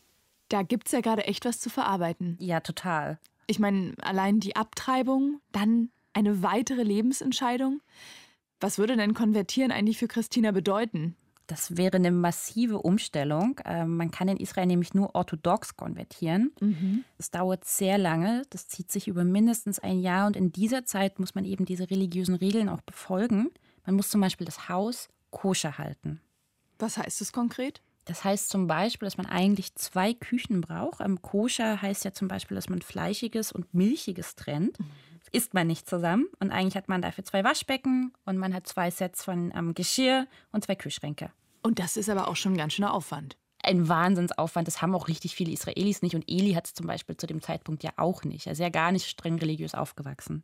Da 0.50 0.62
gibt's 0.62 0.92
ja 0.92 1.02
gerade 1.02 1.26
echt 1.26 1.46
was 1.46 1.60
zu 1.60 1.70
verarbeiten. 1.70 2.38
Ja, 2.40 2.60
total. 2.60 3.20
Ich 3.50 3.58
meine, 3.58 3.96
allein 4.01 4.39
die 4.39 4.56
Abtreibung, 4.56 5.41
dann 5.51 5.89
eine 6.13 6.44
weitere 6.44 6.84
Lebensentscheidung. 6.84 7.82
Was 8.60 8.77
würde 8.77 8.96
denn 8.96 9.15
Konvertieren 9.15 9.72
eigentlich 9.72 9.98
für 9.98 10.08
Christina 10.08 10.51
bedeuten? 10.51 11.15
Das 11.48 11.75
wäre 11.75 11.98
eine 11.98 12.12
massive 12.12 12.77
Umstellung. 12.77 13.60
Ähm, 13.65 13.98
man 13.98 14.12
kann 14.12 14.27
in 14.27 14.38
Israel 14.38 14.68
nämlich 14.68 14.94
nur 14.94 15.15
orthodox 15.15 15.75
konvertieren. 15.75 16.51
Das 17.18 17.32
dauert 17.32 17.65
sehr 17.65 17.98
lange. 17.98 18.44
Das 18.51 18.68
zieht 18.68 18.91
sich 18.91 19.08
über 19.08 19.24
mindestens 19.24 19.79
ein 19.79 20.00
Jahr. 20.00 20.27
Und 20.27 20.36
in 20.36 20.51
dieser 20.51 20.86
Zeit 20.86 21.18
muss 21.18 21.34
man 21.34 21.44
eben 21.44 21.65
diese 21.65 21.89
religiösen 21.89 22.36
Regeln 22.36 22.70
auch 22.70 22.82
befolgen. 22.82 23.50
Man 23.84 23.96
muss 23.96 24.12
zum 24.12 24.22
Beispiel 24.22 24.46
das 24.46 24.70
Haus 24.70 25.10
koscher 25.32 25.79
halten. 25.79 26.22
Was 26.77 27.00
heißt 27.00 27.20
das 27.20 27.34
konkret? 27.34 27.82
Das 28.10 28.24
heißt 28.24 28.50
zum 28.50 28.66
Beispiel, 28.66 29.06
dass 29.06 29.18
man 29.18 29.28
eigentlich 29.28 29.75
zwei 29.75 30.16
Küchen 30.16 30.62
braucht. 30.62 31.00
Am 31.00 31.22
Koscher 31.22 31.80
heißt 31.80 32.06
ja 32.06 32.12
zum 32.12 32.28
Beispiel, 32.28 32.56
dass 32.56 32.68
man 32.68 32.82
Fleischiges 32.82 33.51
und 33.51 33.72
Milchiges 33.72 34.34
trennt. 34.34 34.80
Das 35.20 35.28
isst 35.32 35.54
man 35.54 35.68
nicht 35.68 35.88
zusammen. 35.88 36.25
Und 36.39 36.50
eigentlich 36.50 36.75
hat 36.75 36.89
man 36.89 37.04
dafür 37.04 37.24
zwei 37.24 37.44
Waschbecken 37.44 38.12
und 38.25 38.39
man 38.39 38.56
hat 38.56 38.66
zwei 38.66 38.89
Sets 38.89 39.24
von 39.24 39.54
ähm, 39.56 39.75
Geschirr 39.75 40.25
und 40.51 40.63
zwei 40.63 40.74
Kühlschränke. 40.74 41.32
Und 41.62 41.78
das 41.78 41.98
ist 41.98 42.10
aber 42.10 42.30
auch 42.30 42.36
schon 42.36 42.54
ein 42.54 42.58
ganz 42.58 42.74
schöner 42.74 42.96
Aufwand. 42.96 43.38
Ein 43.62 43.88
Wahnsinnsaufwand. 43.88 44.68
Das 44.68 44.82
haben 44.82 44.96
auch 44.96 45.08
richtig 45.08 45.36
viele 45.36 45.51
Israelis 45.51 46.01
nicht. 46.01 46.16
Und 46.16 46.25
Eli 46.28 46.54
hat 46.54 46.66
es 46.66 46.74
zum 46.74 46.88
Beispiel 46.88 47.16
zu 47.16 47.28
dem 47.28 47.44
Zeitpunkt 47.44 47.84
ja 47.84 47.92
auch 47.98 48.24
nicht. 48.24 48.48
Er 48.48 48.54
ist 48.54 48.60
ja 48.60 48.70
gar 48.70 48.92
nicht 48.92 49.08
streng 49.08 49.38
religiös 49.38 49.75
aufgewachsen. 49.75 50.44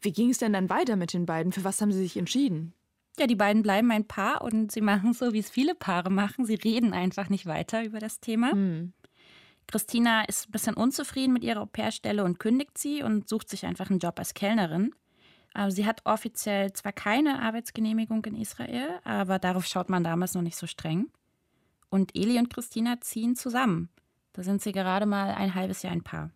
Wie 0.00 0.12
ging 0.12 0.30
es 0.30 0.38
denn 0.38 0.54
dann 0.54 0.70
weiter 0.70 0.96
mit 0.96 1.12
den 1.12 1.26
beiden? 1.26 1.52
Für 1.52 1.64
was 1.64 1.78
haben 1.82 1.92
sie 1.92 1.98
sich 1.98 2.16
entschieden? 2.16 2.72
Ja, 3.18 3.26
die 3.26 3.34
beiden 3.34 3.62
bleiben 3.62 3.90
ein 3.90 4.06
Paar 4.06 4.42
und 4.42 4.70
sie 4.70 4.82
machen 4.82 5.12
so, 5.14 5.32
wie 5.32 5.38
es 5.38 5.48
viele 5.48 5.74
Paare 5.74 6.10
machen. 6.10 6.44
Sie 6.44 6.54
reden 6.54 6.92
einfach 6.92 7.30
nicht 7.30 7.46
weiter 7.46 7.82
über 7.82 7.98
das 7.98 8.20
Thema. 8.20 8.52
Hm. 8.52 8.92
Christina 9.66 10.22
ist 10.24 10.48
ein 10.48 10.52
bisschen 10.52 10.74
unzufrieden 10.74 11.32
mit 11.32 11.42
ihrer 11.42 11.62
Au-pair-Stelle 11.62 12.22
und 12.24 12.38
kündigt 12.38 12.78
sie 12.78 13.02
und 13.02 13.28
sucht 13.28 13.48
sich 13.48 13.66
einfach 13.66 13.90
einen 13.90 13.98
Job 13.98 14.18
als 14.18 14.34
Kellnerin. 14.34 14.94
Aber 15.54 15.70
sie 15.70 15.86
hat 15.86 16.02
offiziell 16.04 16.72
zwar 16.74 16.92
keine 16.92 17.42
Arbeitsgenehmigung 17.42 18.24
in 18.26 18.36
Israel, 18.36 19.00
aber 19.04 19.38
darauf 19.38 19.66
schaut 19.66 19.88
man 19.88 20.04
damals 20.04 20.34
noch 20.34 20.42
nicht 20.42 20.56
so 20.56 20.66
streng. 20.66 21.08
Und 21.88 22.14
Eli 22.14 22.38
und 22.38 22.52
Christina 22.52 23.00
ziehen 23.00 23.36
zusammen. 23.36 23.88
Da 24.34 24.42
sind 24.42 24.60
sie 24.60 24.72
gerade 24.72 25.06
mal 25.06 25.34
ein 25.34 25.54
halbes 25.54 25.82
Jahr 25.82 25.94
ein 25.94 26.02
Paar. 26.02 26.30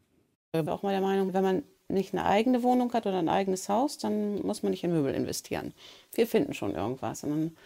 Ich 0.52 0.60
bin 0.60 0.68
auch 0.70 0.82
mal 0.82 0.92
der 0.92 1.02
Meinung, 1.02 1.34
wenn 1.34 1.42
man 1.42 1.62
nicht 1.92 2.12
eine 2.12 2.24
eigene 2.24 2.62
Wohnung 2.62 2.92
hat 2.92 3.06
oder 3.06 3.18
ein 3.18 3.28
eigenes 3.28 3.68
Haus, 3.68 3.98
dann 3.98 4.42
muss 4.42 4.62
man 4.62 4.70
nicht 4.70 4.84
in 4.84 4.92
Möbel 4.92 5.14
investieren. 5.14 5.74
Wir 6.12 6.26
finden 6.26 6.54
schon 6.54 6.74
irgendwas. 6.74 7.24
Und 7.24 7.30
dann 7.30 7.56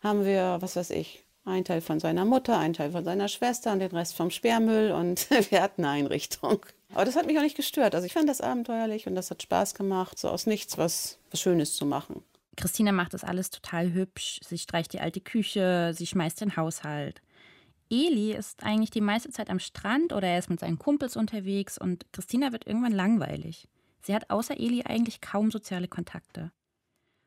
haben 0.00 0.24
wir, 0.24 0.58
was 0.60 0.76
weiß 0.76 0.90
ich, 0.90 1.24
einen 1.44 1.64
Teil 1.64 1.80
von 1.80 1.98
seiner 1.98 2.24
Mutter, 2.24 2.58
einen 2.58 2.74
Teil 2.74 2.92
von 2.92 3.04
seiner 3.04 3.28
Schwester 3.28 3.72
und 3.72 3.80
den 3.80 3.90
Rest 3.90 4.14
vom 4.14 4.30
Sperrmüll 4.30 4.92
und 4.92 5.28
wir 5.50 5.62
hatten 5.62 5.84
eine 5.84 6.04
Einrichtung. 6.04 6.64
Aber 6.94 7.04
das 7.04 7.16
hat 7.16 7.26
mich 7.26 7.38
auch 7.38 7.42
nicht 7.42 7.56
gestört. 7.56 7.94
Also 7.94 8.06
ich 8.06 8.12
fand 8.12 8.28
das 8.28 8.40
abenteuerlich 8.40 9.06
und 9.06 9.14
das 9.14 9.30
hat 9.30 9.42
Spaß 9.42 9.74
gemacht, 9.74 10.18
so 10.18 10.28
aus 10.28 10.46
nichts 10.46 10.78
was, 10.78 11.18
was 11.30 11.40
Schönes 11.40 11.74
zu 11.74 11.86
machen. 11.86 12.22
Christina 12.56 12.92
macht 12.92 13.14
das 13.14 13.24
alles 13.24 13.50
total 13.50 13.92
hübsch. 13.92 14.40
Sie 14.46 14.58
streicht 14.58 14.92
die 14.92 15.00
alte 15.00 15.20
Küche, 15.20 15.92
sie 15.94 16.06
schmeißt 16.06 16.40
den 16.40 16.56
Haushalt. 16.56 17.22
Eli 17.90 18.32
ist 18.32 18.62
eigentlich 18.64 18.90
die 18.90 19.00
meiste 19.00 19.30
Zeit 19.30 19.50
am 19.50 19.58
Strand 19.58 20.12
oder 20.12 20.28
er 20.28 20.38
ist 20.38 20.50
mit 20.50 20.60
seinen 20.60 20.78
Kumpels 20.78 21.16
unterwegs 21.16 21.78
und 21.78 22.06
Christina 22.12 22.52
wird 22.52 22.66
irgendwann 22.66 22.92
langweilig. 22.92 23.68
Sie 24.00 24.14
hat 24.14 24.30
außer 24.30 24.58
Eli 24.58 24.84
eigentlich 24.84 25.20
kaum 25.20 25.50
soziale 25.50 25.88
Kontakte. 25.88 26.52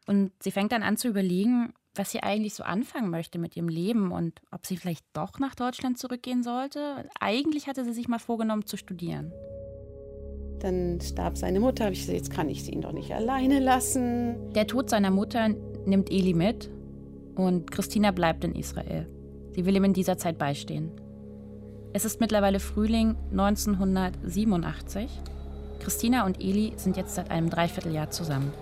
Und 0.07 0.31
sie 0.41 0.51
fängt 0.51 0.71
dann 0.71 0.83
an 0.83 0.97
zu 0.97 1.07
überlegen, 1.07 1.73
was 1.95 2.11
sie 2.11 2.23
eigentlich 2.23 2.53
so 2.53 2.63
anfangen 2.63 3.09
möchte 3.09 3.37
mit 3.37 3.55
ihrem 3.55 3.67
Leben 3.67 4.11
und 4.11 4.41
ob 4.51 4.65
sie 4.65 4.77
vielleicht 4.77 5.05
doch 5.13 5.39
nach 5.39 5.55
Deutschland 5.55 5.97
zurückgehen 5.97 6.43
sollte. 6.43 7.07
Eigentlich 7.19 7.67
hatte 7.67 7.83
sie 7.83 7.93
sich 7.93 8.07
mal 8.07 8.19
vorgenommen 8.19 8.65
zu 8.65 8.77
studieren. 8.77 9.31
Dann 10.59 11.01
starb 11.01 11.37
seine 11.37 11.59
Mutter. 11.59 11.85
Habe 11.85 11.93
ich 11.93 12.01
gesagt, 12.01 12.17
jetzt 12.17 12.31
kann 12.31 12.49
ich 12.49 12.63
sie 12.63 12.71
ihn 12.71 12.81
doch 12.81 12.93
nicht 12.93 13.11
alleine 13.11 13.59
lassen. 13.59 14.53
Der 14.53 14.67
Tod 14.67 14.89
seiner 14.89 15.11
Mutter 15.11 15.49
nimmt 15.85 16.11
Eli 16.11 16.33
mit 16.33 16.69
und 17.35 17.71
Christina 17.71 18.11
bleibt 18.11 18.43
in 18.43 18.55
Israel. 18.55 19.07
Sie 19.53 19.65
will 19.65 19.75
ihm 19.75 19.84
in 19.84 19.93
dieser 19.93 20.17
Zeit 20.17 20.38
beistehen. 20.38 20.91
Es 21.93 22.05
ist 22.05 22.22
mittlerweile 22.22 22.60
Frühling 22.60 23.15
1987. 23.31 25.10
Christina 25.79 26.25
und 26.25 26.39
Eli 26.39 26.74
sind 26.77 26.96
jetzt 26.96 27.15
seit 27.15 27.29
einem 27.31 27.50
Dreivierteljahr 27.50 28.10
zusammen. 28.12 28.53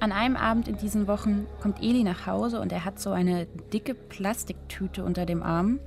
An 0.00 0.12
einem 0.12 0.36
Abend 0.36 0.68
in 0.68 0.76
diesen 0.76 1.08
Wochen 1.08 1.46
kommt 1.60 1.82
Eli 1.82 2.04
nach 2.04 2.26
Hause 2.26 2.60
und 2.60 2.70
er 2.70 2.84
hat 2.84 3.00
so 3.00 3.10
eine 3.10 3.46
dicke 3.72 3.94
Plastiktüte 3.94 5.02
unter 5.02 5.26
dem 5.26 5.42
Arm. 5.42 5.80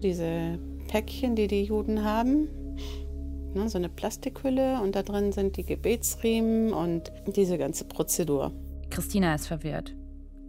Diese 0.00 0.60
Päckchen, 0.86 1.34
die 1.34 1.48
die 1.48 1.64
Juden 1.64 2.04
haben, 2.04 2.48
ne, 3.54 3.68
so 3.68 3.78
eine 3.78 3.88
Plastikhülle 3.88 4.80
und 4.80 4.94
da 4.94 5.02
drin 5.02 5.32
sind 5.32 5.56
die 5.56 5.64
Gebetsriemen 5.64 6.72
und 6.72 7.12
diese 7.34 7.58
ganze 7.58 7.84
Prozedur. 7.84 8.52
Christina 8.90 9.34
ist 9.34 9.46
verwirrt. 9.46 9.94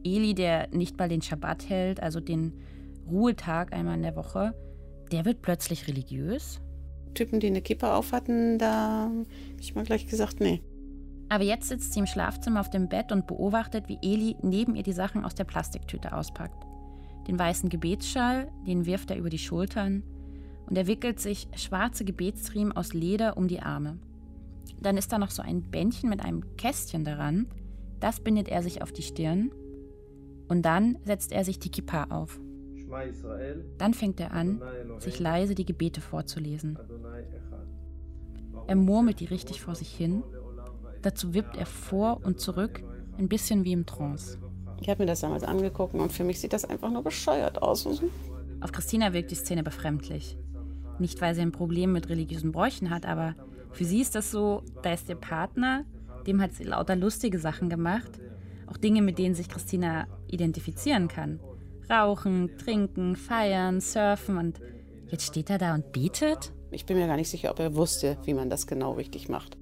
Eli, 0.04 0.36
der 0.36 0.68
nicht 0.72 0.98
mal 0.98 1.10
den 1.10 1.22
Schabbat 1.22 1.70
hält, 1.70 2.02
also 2.02 2.20
den 2.20 2.54
Ruhetag 3.10 3.74
einmal 3.74 3.96
in 3.96 4.04
der 4.04 4.16
Woche, 4.16 4.54
der 5.12 5.26
wird 5.26 5.42
plötzlich 5.42 5.88
religiös. 5.88 6.62
Typen, 7.14 7.40
die 7.40 7.48
eine 7.48 7.62
Kippa 7.62 7.96
auf 7.96 8.12
hatten, 8.12 8.60
da 8.60 9.04
habe 9.06 9.26
ich 9.60 9.74
mal 9.74 9.86
gleich 9.86 10.06
gesagt, 10.06 10.40
nee. 10.40 10.62
Aber 11.30 11.44
jetzt 11.44 11.70
sitzt 11.70 11.94
sie 11.94 12.00
im 12.00 12.06
Schlafzimmer 12.06 12.60
auf 12.60 12.70
dem 12.70 12.88
Bett 12.88 13.12
und 13.12 13.26
beobachtet, 13.26 13.88
wie 13.88 13.98
Eli 14.02 14.36
neben 14.42 14.76
ihr 14.76 14.84
die 14.84 14.94
Sachen 14.94 15.26
aus 15.26 15.34
der 15.34 15.46
Plastiktüte 15.46 16.14
auspackt. 16.14 16.64
Den 17.28 17.40
weißen 17.40 17.70
Gebetsschal, 17.70 18.52
den 18.68 18.86
wirft 18.86 19.10
er 19.10 19.18
über 19.18 19.30
die 19.30 19.40
Schultern 19.40 20.04
und 20.68 20.78
er 20.78 20.88
wickelt 20.88 21.20
sich 21.20 21.48
schwarze 21.56 22.06
Gebetsriemen 22.06 22.76
aus 22.76 22.94
Leder 22.94 23.38
um 23.38 23.48
die 23.48 23.62
Arme. 23.62 23.98
Dann 24.82 24.98
ist 24.98 25.12
da 25.12 25.18
noch 25.18 25.32
so 25.32 25.42
ein 25.42 25.62
Bändchen 25.62 26.10
mit 26.10 26.24
einem 26.24 26.58
Kästchen 26.58 27.06
daran. 27.06 27.48
Das 28.00 28.20
bindet 28.20 28.50
er 28.50 28.62
sich 28.62 28.82
auf 28.82 28.92
die 28.92 29.04
Stirn. 29.04 29.52
Und 30.48 30.64
dann 30.64 30.98
setzt 31.04 31.32
er 31.32 31.44
sich 31.44 31.60
die 31.60 31.70
Kippa 31.70 32.06
auf. 32.06 32.40
Dann 33.78 33.94
fängt 33.94 34.20
er 34.20 34.32
an, 34.32 34.62
sich 35.00 35.20
leise 35.20 35.56
die 35.56 35.66
Gebete 35.66 36.02
vorzulesen. 36.02 36.78
Er 38.68 38.76
murmelt 38.76 39.20
die 39.20 39.26
richtig 39.26 39.62
vor 39.62 39.76
sich 39.76 39.90
hin. 39.90 40.24
Dazu 41.02 41.34
wippt 41.34 41.58
er 41.58 41.66
vor 41.66 42.22
und 42.24 42.40
zurück, 42.40 42.84
ein 43.18 43.28
bisschen 43.28 43.64
wie 43.64 43.74
im 43.74 43.86
Trance. 43.86 44.38
Ich 44.82 44.90
habe 44.90 45.04
mir 45.04 45.08
das 45.08 45.22
damals 45.22 45.44
angeguckt 45.44 45.94
und 45.94 46.12
für 46.12 46.24
mich 46.24 46.40
sieht 46.40 46.54
das 46.54 46.66
einfach 46.66 46.92
nur 46.92 47.04
bescheuert 47.04 47.62
aus. 47.62 47.88
Auf 48.62 48.72
Christina 48.72 49.14
wirkt 49.14 49.32
die 49.32 49.36
Szene 49.36 49.64
befremdlich. 49.64 50.38
Nicht, 51.00 51.22
weil 51.22 51.36
sie 51.36 51.42
ein 51.42 51.52
Problem 51.52 51.92
mit 51.92 52.10
religiösen 52.10 52.52
Bräuchen 52.52 52.90
hat, 52.90 53.06
aber 53.06 53.36
für 53.72 53.86
sie 53.86 54.02
ist 54.02 54.16
das 54.16 54.32
so, 54.32 54.64
da 54.82 54.94
ist 54.94 55.10
ihr 55.10 55.16
Partner, 55.16 55.84
dem 56.26 56.42
hat 56.42 56.54
sie 56.54 56.64
lauter 56.64 56.96
lustige 56.96 57.40
Sachen 57.40 57.70
gemacht. 57.70 58.20
Auch 58.68 58.78
Dinge, 58.78 59.02
mit 59.02 59.18
denen 59.18 59.36
sich 59.36 59.50
Christina 59.50 60.08
identifizieren 60.28 61.08
kann. 61.08 61.40
Rauchen, 61.90 62.58
trinken, 62.58 63.16
feiern, 63.16 63.80
surfen 63.80 64.38
und 64.38 64.60
jetzt 65.08 65.26
steht 65.26 65.50
er 65.50 65.58
da 65.58 65.76
und 65.76 65.92
betet? 65.92 66.52
Ich 66.72 66.86
bin 66.86 66.98
mir 66.98 67.08
gar 67.08 67.18
nicht 67.18 67.30
sicher, 67.30 67.52
ob 67.52 67.60
er 67.60 67.76
wusste, 67.76 68.18
wie 68.24 68.34
man 68.34 68.50
das 68.50 68.66
genau 68.66 68.94
richtig 68.94 69.30
macht. 69.30 69.58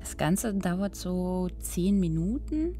Das 0.00 0.16
Ganze 0.16 0.54
dauert 0.54 0.94
so 0.94 1.48
zehn 1.60 1.98
Minuten. 1.98 2.76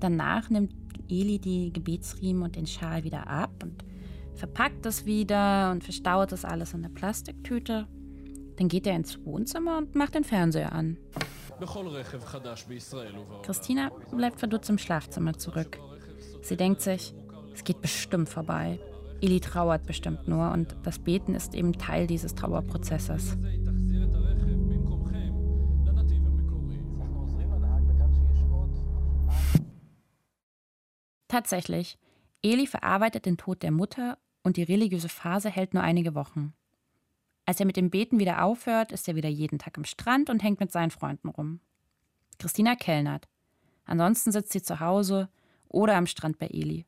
Danach 0.00 0.48
nimmt 0.50 0.72
Eli 1.08 1.38
die 1.38 1.72
Gebetsriemen 1.72 2.42
und 2.42 2.56
den 2.56 2.66
Schal 2.66 3.04
wieder 3.04 3.26
ab 3.26 3.50
und 3.62 3.84
verpackt 4.34 4.84
das 4.84 5.04
wieder 5.04 5.70
und 5.70 5.84
verstaut 5.84 6.32
das 6.32 6.44
alles 6.44 6.74
in 6.74 6.82
der 6.82 6.88
Plastiktüte. 6.88 7.86
Dann 8.56 8.68
geht 8.68 8.86
er 8.86 8.96
ins 8.96 9.24
Wohnzimmer 9.24 9.78
und 9.78 9.94
macht 9.94 10.14
den 10.14 10.24
Fernseher 10.24 10.72
an. 10.72 10.98
Christina 13.42 13.90
bleibt 14.10 14.38
verdutzt 14.38 14.70
im 14.70 14.78
Schlafzimmer 14.78 15.34
zurück. 15.34 15.78
Sie 16.42 16.56
denkt 16.56 16.80
sich, 16.80 17.14
es 17.54 17.64
geht 17.64 17.80
bestimmt 17.80 18.28
vorbei. 18.28 18.78
Eli 19.20 19.40
trauert 19.40 19.86
bestimmt 19.86 20.28
nur 20.28 20.50
und 20.52 20.76
das 20.82 20.98
Beten 20.98 21.34
ist 21.34 21.54
eben 21.54 21.74
Teil 21.74 22.06
dieses 22.06 22.34
Trauerprozesses. 22.34 23.36
Tatsächlich, 31.28 31.96
Eli 32.42 32.66
verarbeitet 32.66 33.26
den 33.26 33.36
Tod 33.36 33.62
der 33.62 33.70
Mutter 33.70 34.18
und 34.42 34.56
die 34.56 34.62
religiöse 34.62 35.08
Phase 35.08 35.50
hält 35.50 35.74
nur 35.74 35.82
einige 35.82 36.14
Wochen. 36.14 36.54
Als 37.44 37.60
er 37.60 37.66
mit 37.66 37.76
dem 37.76 37.90
Beten 37.90 38.18
wieder 38.18 38.44
aufhört, 38.44 38.92
ist 38.92 39.08
er 39.08 39.16
wieder 39.16 39.28
jeden 39.28 39.58
Tag 39.58 39.76
am 39.76 39.84
Strand 39.84 40.30
und 40.30 40.42
hängt 40.42 40.60
mit 40.60 40.72
seinen 40.72 40.90
Freunden 40.90 41.28
rum. 41.28 41.60
Christina 42.38 42.74
kellnert. 42.76 43.28
Ansonsten 43.84 44.32
sitzt 44.32 44.52
sie 44.52 44.62
zu 44.62 44.80
Hause 44.80 45.28
oder 45.68 45.96
am 45.96 46.06
Strand 46.06 46.38
bei 46.38 46.46
Eli. 46.46 46.86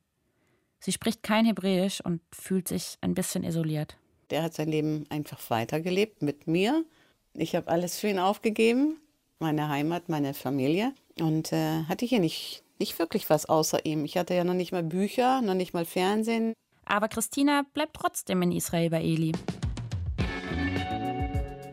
Sie 0.79 0.91
spricht 0.91 1.23
kein 1.23 1.45
Hebräisch 1.45 2.01
und 2.01 2.21
fühlt 2.33 2.67
sich 2.67 2.97
ein 3.01 3.13
bisschen 3.13 3.43
isoliert. 3.43 3.97
Der 4.29 4.43
hat 4.43 4.53
sein 4.53 4.69
Leben 4.69 5.05
einfach 5.09 5.49
weitergelebt 5.49 6.21
mit 6.21 6.47
mir. 6.47 6.83
Ich 7.33 7.55
habe 7.55 7.67
alles 7.67 7.99
für 7.99 8.07
ihn 8.07 8.19
aufgegeben, 8.19 8.97
meine 9.39 9.69
Heimat, 9.69 10.09
meine 10.09 10.33
Familie 10.33 10.93
und 11.19 11.51
äh, 11.51 11.83
hatte 11.83 12.05
hier 12.05 12.19
nicht, 12.19 12.62
nicht 12.79 12.99
wirklich 12.99 13.29
was 13.29 13.45
außer 13.45 13.85
ihm. 13.85 14.05
Ich 14.05 14.17
hatte 14.17 14.33
ja 14.33 14.43
noch 14.43 14.53
nicht 14.53 14.71
mal 14.71 14.83
Bücher, 14.83 15.41
noch 15.41 15.53
nicht 15.53 15.73
mal 15.73 15.85
Fernsehen. 15.85 16.53
Aber 16.85 17.07
Christina 17.07 17.63
bleibt 17.73 17.95
trotzdem 17.95 18.41
in 18.41 18.51
Israel 18.51 18.89
bei 18.89 19.01
Eli. 19.01 19.31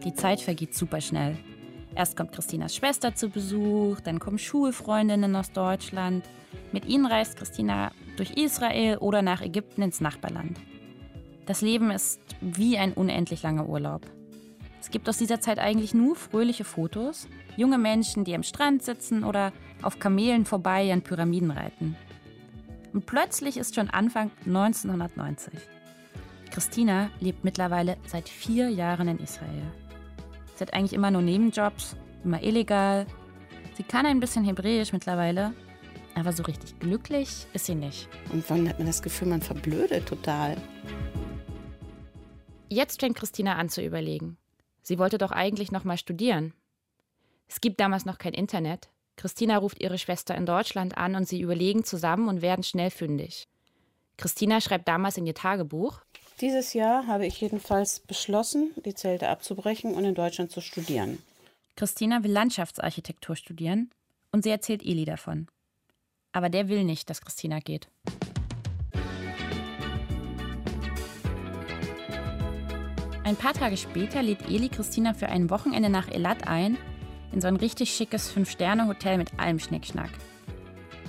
Die 0.04 0.14
Zeit 0.14 0.40
vergeht 0.40 0.74
super 0.74 1.00
schnell. 1.00 1.36
Erst 1.94 2.16
kommt 2.16 2.32
Christinas 2.32 2.74
Schwester 2.74 3.14
zu 3.14 3.28
Besuch, 3.28 4.00
dann 4.00 4.20
kommen 4.20 4.38
Schulfreundinnen 4.38 5.34
aus 5.34 5.52
Deutschland. 5.52 6.24
Mit 6.72 6.86
ihnen 6.86 7.06
reist 7.06 7.36
Christina 7.36 7.90
durch 8.16 8.32
Israel 8.32 8.98
oder 8.98 9.22
nach 9.22 9.42
Ägypten 9.42 9.82
ins 9.82 10.00
Nachbarland. 10.00 10.58
Das 11.46 11.62
Leben 11.62 11.90
ist 11.90 12.20
wie 12.40 12.78
ein 12.78 12.92
unendlich 12.92 13.42
langer 13.42 13.68
Urlaub. 13.68 14.02
Es 14.80 14.90
gibt 14.90 15.08
aus 15.08 15.18
dieser 15.18 15.40
Zeit 15.40 15.58
eigentlich 15.58 15.94
nur 15.94 16.16
fröhliche 16.16 16.64
Fotos. 16.64 17.28
Junge 17.56 17.76
Menschen, 17.76 18.24
die 18.24 18.34
am 18.34 18.42
Strand 18.42 18.82
sitzen 18.82 19.24
oder 19.24 19.52
auf 19.82 19.98
Kamelen 19.98 20.44
vorbei 20.44 20.92
an 20.92 21.02
Pyramiden 21.02 21.50
reiten. 21.50 21.96
Und 22.92 23.06
plötzlich 23.06 23.56
ist 23.56 23.74
schon 23.74 23.90
Anfang 23.90 24.30
1990. 24.46 25.54
Christina 26.50 27.10
lebt 27.20 27.44
mittlerweile 27.44 27.96
seit 28.06 28.28
vier 28.28 28.68
Jahren 28.68 29.08
in 29.08 29.18
Israel. 29.18 29.62
Sie 30.56 30.62
hat 30.62 30.74
eigentlich 30.74 30.92
immer 30.92 31.10
nur 31.10 31.22
Nebenjobs, 31.22 31.96
immer 32.24 32.42
illegal. 32.42 33.06
Sie 33.74 33.84
kann 33.84 34.06
ein 34.06 34.20
bisschen 34.20 34.44
Hebräisch 34.44 34.92
mittlerweile, 34.92 35.54
aber 36.14 36.32
so 36.32 36.42
richtig 36.42 36.78
glücklich 36.80 37.46
ist 37.52 37.66
sie 37.66 37.74
nicht. 37.74 38.08
Und 38.32 38.48
wann 38.50 38.68
hat 38.68 38.78
man 38.78 38.86
das 38.86 39.02
Gefühl, 39.02 39.28
man 39.28 39.42
verblödet 39.42 40.06
total? 40.06 40.56
Jetzt 42.68 43.00
fängt 43.00 43.16
Christina 43.16 43.56
an 43.56 43.68
zu 43.68 43.82
überlegen. 43.82 44.36
Sie 44.82 44.98
wollte 44.98 45.18
doch 45.18 45.30
eigentlich 45.30 45.72
noch 45.72 45.84
mal 45.84 45.98
studieren. 45.98 46.52
Es 47.48 47.60
gibt 47.60 47.80
damals 47.80 48.04
noch 48.04 48.18
kein 48.18 48.32
Internet. 48.32 48.90
Christina 49.20 49.58
ruft 49.58 49.82
ihre 49.82 49.98
Schwester 49.98 50.34
in 50.34 50.46
Deutschland 50.46 50.96
an 50.96 51.14
und 51.14 51.28
sie 51.28 51.42
überlegen 51.42 51.84
zusammen 51.84 52.26
und 52.26 52.40
werden 52.40 52.62
schnell 52.64 52.88
fündig. 52.88 53.48
Christina 54.16 54.62
schreibt 54.62 54.88
damals 54.88 55.18
in 55.18 55.26
ihr 55.26 55.34
Tagebuch. 55.34 56.00
Dieses 56.40 56.72
Jahr 56.72 57.06
habe 57.06 57.26
ich 57.26 57.38
jedenfalls 57.38 58.00
beschlossen, 58.00 58.70
die 58.86 58.94
Zelte 58.94 59.28
abzubrechen 59.28 59.92
und 59.92 60.06
in 60.06 60.14
Deutschland 60.14 60.50
zu 60.50 60.62
studieren. 60.62 61.18
Christina 61.76 62.22
will 62.22 62.32
Landschaftsarchitektur 62.32 63.36
studieren 63.36 63.90
und 64.32 64.42
sie 64.42 64.48
erzählt 64.48 64.82
Eli 64.82 65.04
davon. 65.04 65.48
Aber 66.32 66.48
der 66.48 66.70
will 66.70 66.84
nicht, 66.84 67.10
dass 67.10 67.20
Christina 67.20 67.58
geht. 67.58 67.88
Ein 73.24 73.36
paar 73.36 73.52
Tage 73.52 73.76
später 73.76 74.22
lädt 74.22 74.48
Eli 74.48 74.70
Christina 74.70 75.12
für 75.12 75.28
ein 75.28 75.50
Wochenende 75.50 75.90
nach 75.90 76.08
Elat 76.08 76.48
ein, 76.48 76.78
in 77.32 77.40
so 77.40 77.48
ein 77.48 77.56
richtig 77.56 77.94
schickes 77.94 78.30
Fünf-Sterne-Hotel 78.30 79.18
mit 79.18 79.38
allem 79.38 79.58
Schnickschnack. 79.58 80.10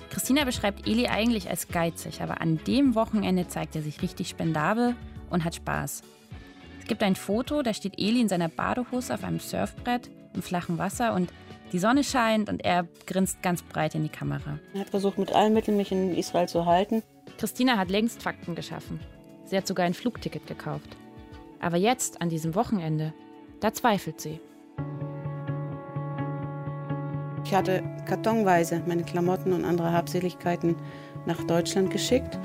Christina 0.09 0.43
beschreibt 0.43 0.87
Eli 0.87 1.07
eigentlich 1.07 1.49
als 1.49 1.69
geizig, 1.69 2.21
aber 2.21 2.41
an 2.41 2.59
dem 2.67 2.95
Wochenende 2.95 3.47
zeigt 3.47 3.75
er 3.75 3.81
sich 3.81 4.01
richtig 4.01 4.27
spendabel 4.29 4.95
und 5.29 5.45
hat 5.45 5.55
Spaß. 5.55 6.03
Es 6.81 6.87
gibt 6.87 7.01
ein 7.03 7.15
Foto, 7.15 7.61
da 7.61 7.73
steht 7.73 7.97
Eli 7.97 8.19
in 8.19 8.27
seiner 8.27 8.49
Badehose 8.49 9.13
auf 9.13 9.23
einem 9.23 9.39
Surfbrett 9.39 10.09
im 10.33 10.41
flachen 10.41 10.77
Wasser 10.77 11.13
und 11.13 11.31
die 11.71 11.79
Sonne 11.79 12.03
scheint 12.03 12.49
und 12.49 12.65
er 12.65 12.85
grinst 13.05 13.41
ganz 13.41 13.63
breit 13.63 13.95
in 13.95 14.03
die 14.03 14.09
Kamera. 14.09 14.59
Er 14.73 14.81
hat 14.81 14.89
versucht, 14.89 15.17
mit 15.17 15.31
allen 15.31 15.53
Mitteln 15.53 15.77
mich 15.77 15.93
in 15.93 16.13
Israel 16.13 16.49
zu 16.49 16.65
halten. 16.65 17.01
Christina 17.37 17.77
hat 17.77 17.89
längst 17.89 18.21
Fakten 18.21 18.55
geschaffen. 18.55 18.99
Sie 19.45 19.55
hat 19.55 19.67
sogar 19.67 19.85
ein 19.85 19.93
Flugticket 19.93 20.47
gekauft. 20.47 20.97
Aber 21.61 21.77
jetzt, 21.77 22.21
an 22.21 22.29
diesem 22.29 22.55
Wochenende, 22.55 23.13
da 23.61 23.73
zweifelt 23.73 24.19
sie. 24.19 24.41
Ich 27.51 27.57
hatte 27.57 27.83
kartonweise 28.05 28.81
meine 28.87 29.03
Klamotten 29.03 29.51
und 29.51 29.65
andere 29.65 29.91
Habseligkeiten 29.91 30.77
nach 31.25 31.43
Deutschland 31.43 31.91
geschickt. 31.91 32.39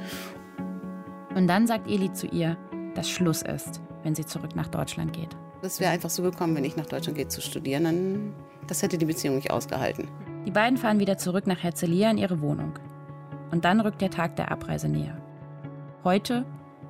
Und 1.37 1.47
dann 1.47 1.69
sagt 1.69 1.89
Eli 1.89 2.13
zu 2.13 2.27
ihr, 2.27 2.57
dass 2.97 3.09
Schluss 3.09 3.43
ist, 3.43 3.81
wenn 4.03 4.17
sie 4.17 4.27
zurück 4.27 4.57
nach 4.57 4.67
Deutschland 4.67 5.13
geht. 5.13 5.29
Das 5.63 5.79
wäre 5.79 5.93
einfach 5.93 6.11
so 6.11 6.25
gekommen, 6.25 6.57
wenn 6.57 6.65
ich 6.65 6.77
nach 6.77 6.87
Deutschland 6.87 7.17
gehe 7.17 7.29
zu 7.29 7.41
studieren. 7.41 7.85
Dann, 7.85 8.35
das 8.67 8.83
hätte 8.83 8.99
die 8.99 9.05
Beziehung 9.05 9.37
nicht 9.37 9.53
ausgehalten. 9.53 10.09
Die 10.45 10.51
beiden 10.51 10.77
fahren 10.77 10.99
wieder 10.99 11.19
zurück 11.19 11.47
nach 11.47 11.63
Herzliya 11.63 12.11
in 12.11 12.19
ihre 12.19 12.41
Wohnung. 12.41 12.77
Und 13.53 13.65
dann 13.65 13.81
rückt 13.81 14.01
der 14.01 14.11
Tag 14.11 14.35
der 14.35 14.51
Abreise 14.51 14.89
näher. 14.89 15.23
Heute, 16.03 16.45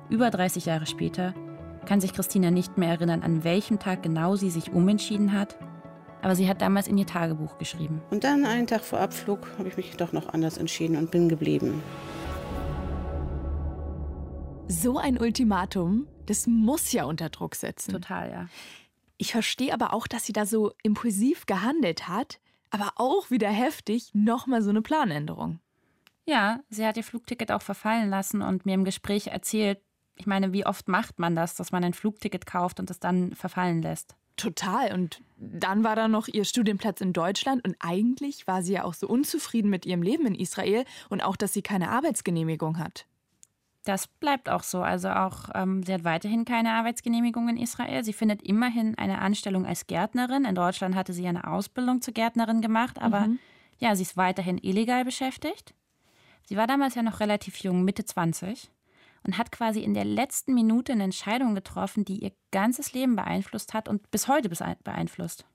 über 0.09 0.31
30 0.31 0.65
Jahre 0.65 0.87
später, 0.87 1.35
kann 1.85 2.01
sich 2.01 2.13
Christina 2.13 2.49
nicht 2.49 2.79
mehr 2.79 2.89
erinnern, 2.89 3.21
an 3.21 3.43
welchem 3.43 3.77
Tag 3.77 4.01
genau 4.01 4.35
sie 4.35 4.49
sich 4.49 4.73
umentschieden 4.73 5.33
hat. 5.33 5.59
Aber 6.21 6.35
sie 6.35 6.49
hat 6.49 6.61
damals 6.61 6.87
in 6.87 6.97
ihr 6.97 7.05
Tagebuch 7.05 7.57
geschrieben. 7.57 8.01
Und 8.09 8.23
dann 8.23 8.45
einen 8.45 8.67
Tag 8.67 8.83
vor 8.83 8.99
Abflug 8.99 9.47
habe 9.57 9.69
ich 9.69 9.77
mich 9.77 9.95
doch 9.97 10.13
noch 10.13 10.29
anders 10.33 10.57
entschieden 10.57 10.97
und 10.97 11.11
bin 11.11 11.29
geblieben. 11.29 11.81
So 14.67 14.97
ein 14.97 15.17
Ultimatum, 15.17 16.07
das 16.25 16.47
muss 16.47 16.91
ja 16.91 17.05
unter 17.05 17.29
Druck 17.29 17.55
setzen. 17.55 17.91
Total, 17.93 18.29
ja. 18.29 18.47
Ich 19.17 19.31
verstehe 19.31 19.73
aber 19.73 19.93
auch, 19.93 20.07
dass 20.07 20.25
sie 20.25 20.33
da 20.33 20.45
so 20.45 20.73
impulsiv 20.83 21.45
gehandelt 21.45 22.07
hat, 22.07 22.39
aber 22.69 22.91
auch 22.95 23.31
wieder 23.31 23.49
heftig 23.49 24.11
nochmal 24.13 24.61
so 24.61 24.69
eine 24.69 24.81
Planänderung. 24.81 25.59
Ja, 26.25 26.59
sie 26.69 26.85
hat 26.85 26.97
ihr 26.97 27.03
Flugticket 27.03 27.51
auch 27.51 27.61
verfallen 27.61 28.09
lassen 28.09 28.41
und 28.41 28.65
mir 28.65 28.73
im 28.73 28.83
Gespräch 28.83 29.27
erzählt, 29.27 29.79
ich 30.17 30.27
meine, 30.27 30.51
wie 30.51 30.65
oft 30.65 30.87
macht 30.87 31.19
man 31.19 31.35
das, 31.35 31.55
dass 31.55 31.71
man 31.71 31.83
ein 31.83 31.93
Flugticket 31.93 32.45
kauft 32.45 32.79
und 32.79 32.89
es 32.89 32.99
dann 32.99 33.33
verfallen 33.33 33.81
lässt? 33.81 34.15
Total. 34.35 34.93
Und 34.93 35.21
dann 35.39 35.83
war 35.83 35.95
da 35.95 36.07
noch 36.07 36.27
ihr 36.27 36.45
Studienplatz 36.45 37.01
in 37.01 37.13
Deutschland 37.13 37.65
und 37.65 37.75
eigentlich 37.79 38.47
war 38.47 38.63
sie 38.63 38.73
ja 38.73 38.83
auch 38.83 38.93
so 38.93 39.07
unzufrieden 39.07 39.69
mit 39.69 39.85
ihrem 39.85 40.01
Leben 40.01 40.25
in 40.25 40.35
Israel 40.35 40.83
und 41.09 41.21
auch, 41.21 41.35
dass 41.35 41.53
sie 41.53 41.61
keine 41.61 41.89
Arbeitsgenehmigung 41.89 42.79
hat. 42.79 43.05
Das 43.83 44.07
bleibt 44.07 44.49
auch 44.49 44.63
so. 44.63 44.81
Also 44.81 45.09
auch, 45.09 45.49
ähm, 45.55 45.83
sie 45.83 45.93
hat 45.93 46.03
weiterhin 46.03 46.43
keine 46.43 46.73
Arbeitsgenehmigung 46.73 47.47
in 47.47 47.57
Israel. 47.57 48.03
Sie 48.03 48.11
findet 48.11 48.41
immerhin 48.41 48.97
eine 48.97 49.19
Anstellung 49.19 49.65
als 49.65 49.87
Gärtnerin. 49.87 50.43
In 50.43 50.55
Deutschland 50.55 50.95
hatte 50.95 51.13
sie 51.13 51.25
eine 51.27 51.47
Ausbildung 51.47 52.01
zur 52.01 52.13
Gärtnerin 52.13 52.61
gemacht, 52.61 52.99
aber 53.01 53.21
mhm. 53.21 53.39
ja, 53.77 53.95
sie 53.95 54.03
ist 54.03 54.17
weiterhin 54.17 54.57
illegal 54.57 55.05
beschäftigt. 55.05 55.73
Sie 56.45 56.57
war 56.57 56.67
damals 56.67 56.95
ja 56.95 57.03
noch 57.03 57.21
relativ 57.21 57.57
jung, 57.57 57.83
Mitte 57.83 58.03
20 58.03 58.69
und 59.27 59.37
hat 59.37 59.51
quasi 59.51 59.81
in 59.81 59.93
der 59.93 60.05
letzten 60.05 60.53
Minute 60.53 60.93
eine 60.93 61.03
Entscheidung 61.03 61.53
getroffen, 61.53 62.05
die 62.05 62.23
ihr 62.23 62.31
ganzes 62.51 62.93
Leben 62.93 63.15
beeinflusst 63.17 63.73
hat 63.73 63.89
und 63.89 64.09
bis 64.09 64.29
heute 64.29 64.49
beeinflusst. 64.83 65.45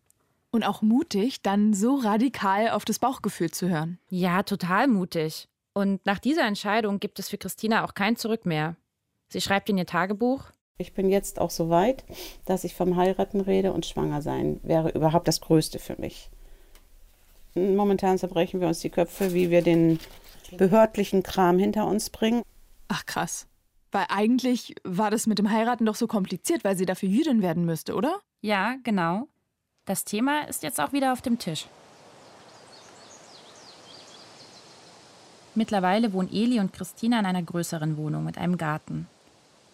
Und 0.51 0.65
auch 0.65 0.83
mutig, 0.83 1.41
dann 1.41 1.73
so 1.73 1.97
radikal 1.97 2.69
auf 2.69 2.85
das 2.85 2.99
Bauchgefühl 2.99 3.51
zu 3.51 3.71
hören. 3.71 3.99
Ja, 4.11 4.43
total 4.43 4.87
mutig. 4.87 5.49
Und 5.73 6.05
nach 6.05 6.19
dieser 6.19 6.47
Entscheidung 6.47 7.01
gibt 7.01 7.19
es 7.19 7.31
für 7.31 7.39
Christina 7.39 7.85
auch 7.85 7.95
kein 7.95 8.17
Zurück 8.17 8.45
mehr. 8.45 8.77
Sie 9.31 9.41
schreibt 9.41 9.71
in 9.71 9.79
ihr 9.79 9.87
Tagebuch. 9.87 10.45
Ich 10.77 10.93
bin 10.93 11.09
jetzt 11.09 11.41
auch 11.41 11.51
so 11.51 11.71
weit, 11.71 12.05
dass 12.45 12.65
ich 12.65 12.75
vom 12.75 12.97
Heiraten 12.97 13.41
rede 13.41 13.73
und 13.73 13.87
schwanger 13.87 14.21
sein 14.21 14.61
wäre 14.63 14.91
überhaupt 14.91 15.29
das 15.29 15.41
Größte 15.41 15.79
für 15.79 15.99
mich. 15.99 16.29
Momentan 17.55 18.19
zerbrechen 18.19 18.61
wir 18.61 18.69
uns 18.69 18.81
die 18.81 18.91
Köpfe, 18.91 19.33
wie 19.33 19.51
wir 19.51 19.63
den 19.63 19.99
behördlichen 20.59 21.23
Kram 21.23 21.59
hinter 21.59 21.87
uns 21.87 22.11
bringen. 22.11 22.43
Ach 22.89 23.07
krass. 23.07 23.47
Weil 23.93 24.07
eigentlich 24.09 24.75
war 24.85 25.11
das 25.11 25.27
mit 25.27 25.39
dem 25.39 25.51
Heiraten 25.51 25.85
doch 25.85 25.95
so 25.95 26.07
kompliziert, 26.07 26.65
weil 26.65 26.77
sie 26.77 26.87
dafür 26.87 27.11
Jüdin 27.11 27.43
werden 27.43 27.67
müsste, 27.67 27.95
oder? 27.95 28.19
Ja, 28.41 28.77
genau. 28.83 29.29
Das 29.85 30.05
Thema 30.05 30.49
ist 30.49 30.63
jetzt 30.63 30.81
auch 30.81 30.95
wieder 30.95 31.13
auf 31.13 31.21
dem 31.21 31.39
Tisch. 31.39 31.67
Mittlerweile 35.55 36.15
wohnen 36.15 36.33
Eli 36.33 36.59
und 36.59 36.73
Christina 36.73 37.21
in 37.21 37.27
einer 37.27 37.43
größeren 37.43 37.99
Wohnung 37.99 38.25
mit 38.25 38.39
einem 38.39 38.57
Garten. 38.57 39.07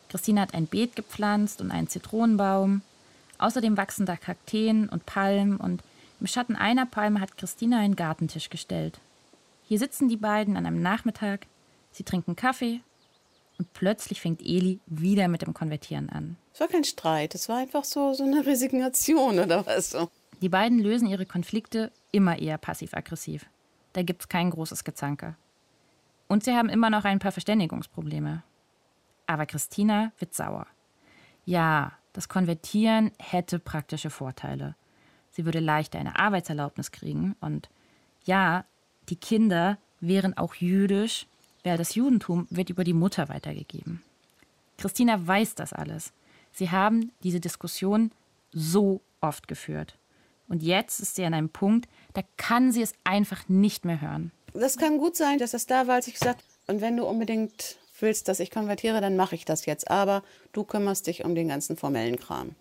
Christina 0.08 0.40
hat 0.40 0.54
ein 0.54 0.66
Beet 0.66 0.96
gepflanzt 0.96 1.60
und 1.60 1.70
einen 1.70 1.88
Zitronenbaum. 1.88 2.82
Außerdem 3.38 3.76
wachsen 3.76 4.04
da 4.04 4.16
Kakteen 4.16 4.88
und 4.88 5.06
Palmen 5.06 5.58
und 5.58 5.84
im 6.18 6.26
Schatten 6.26 6.56
einer 6.56 6.86
Palme 6.86 7.20
hat 7.20 7.36
Christina 7.36 7.78
einen 7.78 7.94
Gartentisch 7.94 8.50
gestellt. 8.50 8.98
Hier 9.68 9.78
sitzen 9.78 10.08
die 10.08 10.16
beiden 10.16 10.56
an 10.56 10.66
einem 10.66 10.82
Nachmittag, 10.82 11.46
sie 11.92 12.02
trinken 12.02 12.34
Kaffee 12.34 12.80
und 13.58 13.72
plötzlich 13.72 14.20
fängt 14.20 14.40
Eli 14.40 14.80
wieder 14.86 15.28
mit 15.28 15.42
dem 15.42 15.52
Konvertieren 15.52 16.08
an. 16.08 16.36
Es 16.54 16.60
war 16.60 16.68
kein 16.68 16.84
Streit, 16.84 17.34
es 17.34 17.48
war 17.48 17.58
einfach 17.58 17.84
so, 17.84 18.14
so 18.14 18.24
eine 18.24 18.46
Resignation 18.46 19.38
oder 19.38 19.66
was 19.66 19.90
so. 19.90 20.08
Die 20.40 20.48
beiden 20.48 20.78
lösen 20.78 21.08
ihre 21.08 21.26
Konflikte 21.26 21.90
immer 22.12 22.38
eher 22.38 22.58
passiv-aggressiv. 22.58 23.46
Da 23.92 24.02
gibt's 24.02 24.28
kein 24.28 24.50
großes 24.50 24.84
Gezanke. 24.84 25.34
Und 26.28 26.44
sie 26.44 26.52
haben 26.52 26.68
immer 26.68 26.90
noch 26.90 27.04
ein 27.04 27.18
paar 27.18 27.32
Verständigungsprobleme. 27.32 28.42
Aber 29.26 29.46
Christina 29.46 30.12
wird 30.18 30.34
sauer. 30.34 30.66
Ja, 31.44 31.92
das 32.12 32.28
Konvertieren 32.28 33.10
hätte 33.18 33.58
praktische 33.58 34.10
Vorteile. 34.10 34.76
Sie 35.30 35.44
würde 35.44 35.60
leichter 35.60 35.98
eine 35.98 36.18
Arbeitserlaubnis 36.18 36.92
kriegen 36.92 37.34
und 37.40 37.68
ja, 38.24 38.64
die 39.08 39.16
Kinder 39.16 39.78
wären 40.00 40.36
auch 40.36 40.54
jüdisch 40.54 41.26
weil 41.64 41.78
das 41.78 41.94
Judentum 41.94 42.46
wird 42.50 42.70
über 42.70 42.84
die 42.84 42.92
Mutter 42.92 43.28
weitergegeben. 43.28 44.02
Christina 44.76 45.26
weiß 45.26 45.54
das 45.54 45.72
alles. 45.72 46.12
Sie 46.52 46.70
haben 46.70 47.12
diese 47.22 47.40
Diskussion 47.40 48.12
so 48.52 49.00
oft 49.20 49.48
geführt. 49.48 49.96
Und 50.48 50.62
jetzt 50.62 51.00
ist 51.00 51.16
sie 51.16 51.24
an 51.24 51.34
einem 51.34 51.50
Punkt, 51.50 51.88
da 52.14 52.22
kann 52.36 52.72
sie 52.72 52.82
es 52.82 52.94
einfach 53.04 53.48
nicht 53.48 53.84
mehr 53.84 54.00
hören. 54.00 54.32
Das 54.54 54.78
kann 54.78 54.98
gut 54.98 55.14
sein, 55.16 55.38
dass 55.38 55.50
das 55.50 55.66
da 55.66 55.86
war, 55.86 55.96
als 55.96 56.08
ich 56.08 56.14
gesagt 56.14 56.42
und 56.66 56.80
wenn 56.80 56.96
du 56.96 57.04
unbedingt 57.04 57.76
willst, 58.00 58.28
dass 58.28 58.40
ich 58.40 58.50
konvertiere, 58.50 59.00
dann 59.00 59.16
mache 59.16 59.34
ich 59.34 59.44
das 59.44 59.66
jetzt. 59.66 59.90
Aber 59.90 60.22
du 60.52 60.64
kümmerst 60.64 61.06
dich 61.06 61.24
um 61.24 61.34
den 61.34 61.48
ganzen 61.48 61.76
formellen 61.76 62.18
Kram. 62.18 62.54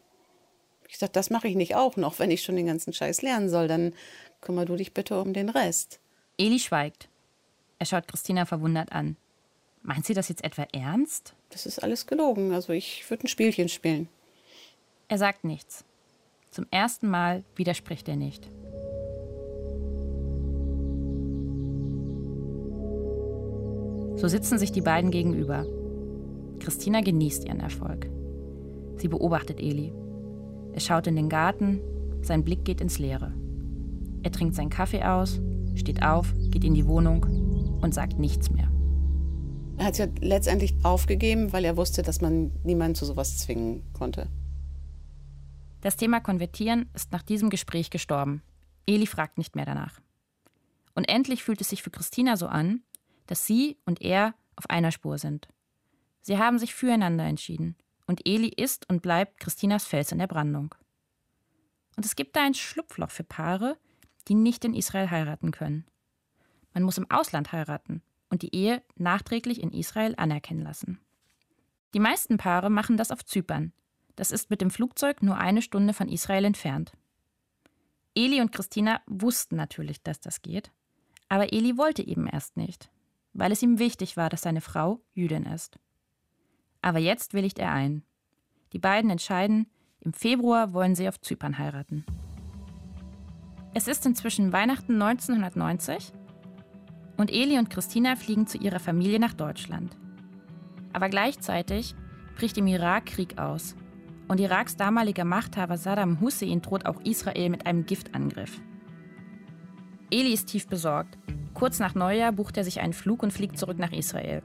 Ich 0.88 0.98
sagte, 0.98 1.14
das 1.14 1.30
mache 1.30 1.48
ich 1.48 1.56
nicht 1.56 1.76
auch 1.76 1.98
noch. 1.98 2.20
Wenn 2.20 2.32
ich 2.32 2.44
schon 2.44 2.56
den 2.56 2.68
ganzen 2.68 2.94
Scheiß 2.94 3.22
lernen 3.22 3.50
soll, 3.50 3.68
dann 3.68 3.94
kümmer 4.42 4.66
du 4.66 4.76
dich 4.76 4.94
bitte 4.94 5.20
um 5.22 5.34
den 5.34 5.50
Rest. 5.50 6.00
Eli 6.38 6.60
schweigt. 6.60 7.10
Er 7.80 7.86
schaut 7.86 8.08
Christina 8.08 8.46
verwundert 8.46 8.92
an. 8.92 9.18
Meint 9.84 10.06
sie 10.06 10.14
das 10.14 10.30
jetzt 10.30 10.44
etwa 10.44 10.66
ernst? 10.74 11.34
Das 11.50 11.66
ist 11.66 11.80
alles 11.80 12.08
gelogen. 12.08 12.54
Also 12.54 12.74
ich 12.74 13.10
würde 13.10 13.26
ein 13.26 13.28
Spielchen 13.28 13.70
spielen. 13.70 14.10
Er 15.08 15.18
sagt 15.18 15.44
nichts. 15.44 15.86
Zum 16.52 16.66
ersten 16.72 17.08
Mal 17.08 17.44
widerspricht 17.56 18.10
er 18.10 18.16
nicht. 18.16 18.50
So 24.16 24.28
sitzen 24.28 24.58
sich 24.58 24.72
die 24.72 24.82
beiden 24.82 25.12
gegenüber. 25.12 25.66
Christina 26.60 27.02
genießt 27.02 27.46
ihren 27.46 27.60
Erfolg. 27.60 28.10
Sie 28.96 29.08
beobachtet 29.08 29.60
Eli. 29.60 29.94
Er 30.74 30.80
schaut 30.80 31.06
in 31.06 31.16
den 31.16 31.30
Garten, 31.30 31.80
sein 32.24 32.44
Blick 32.44 32.66
geht 32.66 32.82
ins 32.82 32.98
Leere. 32.98 33.32
Er 34.24 34.32
trinkt 34.32 34.56
seinen 34.56 34.72
Kaffee 34.72 35.04
aus, 35.04 35.40
steht 35.76 36.02
auf, 36.02 36.34
geht 36.50 36.64
in 36.64 36.74
die 36.74 36.88
Wohnung 36.88 37.37
und 37.82 37.94
sagt 37.94 38.20
nichts 38.20 38.50
mehr. 38.50 38.70
Er 39.78 39.86
hat 39.86 39.98
ja 39.98 40.08
letztendlich 40.20 40.74
aufgegeben, 40.84 41.54
weil 41.54 41.64
er 41.64 41.78
wusste, 41.78 42.02
dass 42.02 42.22
man 42.22 42.52
niemanden 42.64 42.96
zu 42.96 43.06
sowas 43.06 43.38
zwingen 43.38 43.84
konnte. 43.94 44.28
Das 45.82 45.96
Thema 45.96 46.20
Konvertieren 46.20 46.90
ist 46.96 47.12
nach 47.12 47.22
diesem 47.22 47.50
Gespräch 47.50 47.92
gestorben. 47.92 48.42
Eli 48.88 49.06
fragt 49.06 49.38
nicht 49.38 49.56
mehr 49.56 49.66
danach. 49.66 50.00
Und 50.96 51.04
endlich 51.08 51.44
fühlt 51.44 51.62
es 51.62 51.70
sich 51.70 51.84
für 51.84 51.92
Christina 51.92 52.38
so 52.38 52.48
an, 52.48 52.82
dass 53.28 53.46
sie 53.46 53.78
und 53.86 54.02
er 54.02 54.34
auf 54.56 54.70
einer 54.70 54.92
Spur 54.92 55.20
sind. 55.20 55.48
Sie 56.22 56.40
haben 56.40 56.58
sich 56.58 56.74
füreinander 56.74 57.26
entschieden 57.26 57.76
und 58.08 58.28
Eli 58.28 58.50
ist 58.50 58.90
und 58.90 59.04
bleibt 59.04 59.40
Christinas 59.40 59.86
Fels 59.86 60.12
in 60.12 60.18
der 60.18 60.28
Brandung. 60.28 60.74
Und 61.96 62.06
es 62.06 62.16
gibt 62.16 62.36
da 62.36 62.44
ein 62.44 62.54
Schlupfloch 62.54 63.12
für 63.12 63.24
Paare, 63.24 63.78
die 64.28 64.36
nicht 64.36 64.66
in 64.66 64.74
Israel 64.74 65.12
heiraten 65.12 65.52
können. 65.52 65.86
Man 66.78 66.84
muss 66.84 67.00
im 67.00 67.10
Ausland 67.10 67.52
heiraten 67.52 68.04
und 68.30 68.44
die 68.44 68.54
Ehe 68.56 68.84
nachträglich 68.96 69.64
in 69.64 69.72
Israel 69.72 70.14
anerkennen 70.16 70.62
lassen. 70.62 71.00
Die 71.96 72.00
meisten 72.00 72.38
Paare 72.38 72.70
machen 72.70 72.98
das 72.98 73.10
auf 73.10 73.26
Zypern. 73.26 73.74
Das 74.16 74.32
ist 74.32 74.52
mit 74.52 74.62
dem 74.62 74.70
Flugzeug 74.70 75.24
nur 75.24 75.38
eine 75.38 75.64
Stunde 75.64 75.94
von 75.94 76.08
Israel 76.08 76.46
entfernt. 76.46 76.92
Eli 78.16 78.42
und 78.42 78.52
Christina 78.52 79.02
wussten 79.08 79.56
natürlich, 79.56 80.04
dass 80.04 80.20
das 80.20 80.44
geht, 80.44 80.72
aber 81.30 81.52
Eli 81.52 81.78
wollte 81.78 82.06
eben 82.06 82.28
erst 82.28 82.58
nicht 82.58 82.92
weil 83.38 83.52
es 83.52 83.62
ihm 83.62 83.78
wichtig 83.78 84.18
war, 84.18 84.30
dass 84.30 84.42
seine 84.42 84.62
Frau 84.62 85.00
Jüdin 85.14 85.44
ist. 85.44 85.80
Aber 86.82 86.98
jetzt 86.98 87.34
willigt 87.34 87.60
er 87.60 87.72
ein. 87.72 88.04
Die 88.74 88.80
beiden 88.80 89.12
entscheiden, 89.12 89.70
im 90.02 90.14
Februar 90.14 90.74
wollen 90.74 90.96
sie 90.96 91.08
auf 91.08 91.22
Zypern 91.22 91.58
heiraten. 91.58 92.04
Es 93.76 93.88
ist 93.88 94.06
inzwischen 94.08 94.52
Weihnachten 94.54 95.00
1990 95.00 96.12
und 97.18 97.32
Eli 97.32 97.58
und 97.58 97.70
Christina 97.70 98.16
fliegen 98.16 98.48
zu 98.48 98.58
ihrer 98.58 98.80
Familie 98.80 99.20
nach 99.20 99.34
Deutschland. 99.34 99.98
Aber 100.94 101.10
gleichzeitig 101.10 101.96
bricht 102.38 102.58
im 102.58 102.68
Irak 102.68 103.08
Krieg 103.08 103.38
aus 103.38 103.76
und 104.28 104.40
Iraks 104.40 104.76
damaliger 104.76 105.26
Machthaber 105.26 105.78
Saddam 105.78 106.22
Hussein 106.22 106.62
droht 106.62 106.86
auch 106.86 107.02
Israel 107.02 107.50
mit 107.50 107.66
einem 107.66 107.86
Giftangriff. 107.86 108.62
Eli 110.12 110.34
ist 110.34 110.48
tief 110.48 110.68
besorgt 110.68 111.18
Kurz 111.58 111.80
nach 111.80 111.96
Neujahr 111.96 112.34
bucht 112.34 112.56
er 112.58 112.64
sich 112.64 112.82
einen 112.82 112.94
Flug 112.94 113.24
und 113.24 113.34
fliegt 113.34 113.58
zurück 113.58 113.80
nach 113.80 113.92
Israel. 113.92 114.44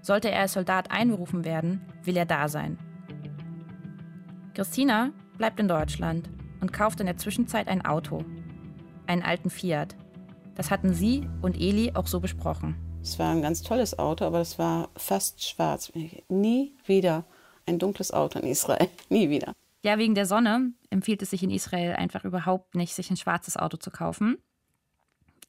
Sollte 0.00 0.30
er 0.30 0.40
als 0.40 0.54
Soldat 0.54 0.90
einberufen 0.90 1.44
werden, 1.44 1.82
will 2.04 2.16
er 2.16 2.24
da 2.24 2.48
sein. 2.48 2.78
Christina 4.54 5.10
bleibt 5.36 5.60
in 5.60 5.68
Deutschland 5.68 6.30
und 6.62 6.72
kauft 6.72 7.00
in 7.00 7.06
der 7.06 7.18
Zwischenzeit 7.18 7.68
ein 7.68 7.84
Auto. 7.84 8.24
Einen 9.06 9.22
alten 9.22 9.50
Fiat. 9.50 9.94
Das 10.58 10.72
hatten 10.72 10.92
sie 10.92 11.24
und 11.40 11.56
Eli 11.56 11.92
auch 11.94 12.08
so 12.08 12.18
besprochen. 12.18 12.74
Es 13.00 13.16
war 13.20 13.30
ein 13.30 13.42
ganz 13.42 13.62
tolles 13.62 13.96
Auto, 13.96 14.24
aber 14.24 14.40
es 14.40 14.58
war 14.58 14.90
fast 14.96 15.48
schwarz. 15.48 15.92
Nie 16.28 16.74
wieder 16.84 17.24
ein 17.64 17.78
dunkles 17.78 18.12
Auto 18.12 18.40
in 18.40 18.48
Israel. 18.48 18.88
Nie 19.08 19.30
wieder. 19.30 19.52
Ja, 19.84 19.98
wegen 19.98 20.16
der 20.16 20.26
Sonne 20.26 20.72
empfiehlt 20.90 21.22
es 21.22 21.30
sich 21.30 21.44
in 21.44 21.50
Israel 21.50 21.92
einfach 21.92 22.24
überhaupt 22.24 22.74
nicht, 22.74 22.92
sich 22.92 23.08
ein 23.08 23.16
schwarzes 23.16 23.56
Auto 23.56 23.76
zu 23.76 23.92
kaufen. 23.92 24.36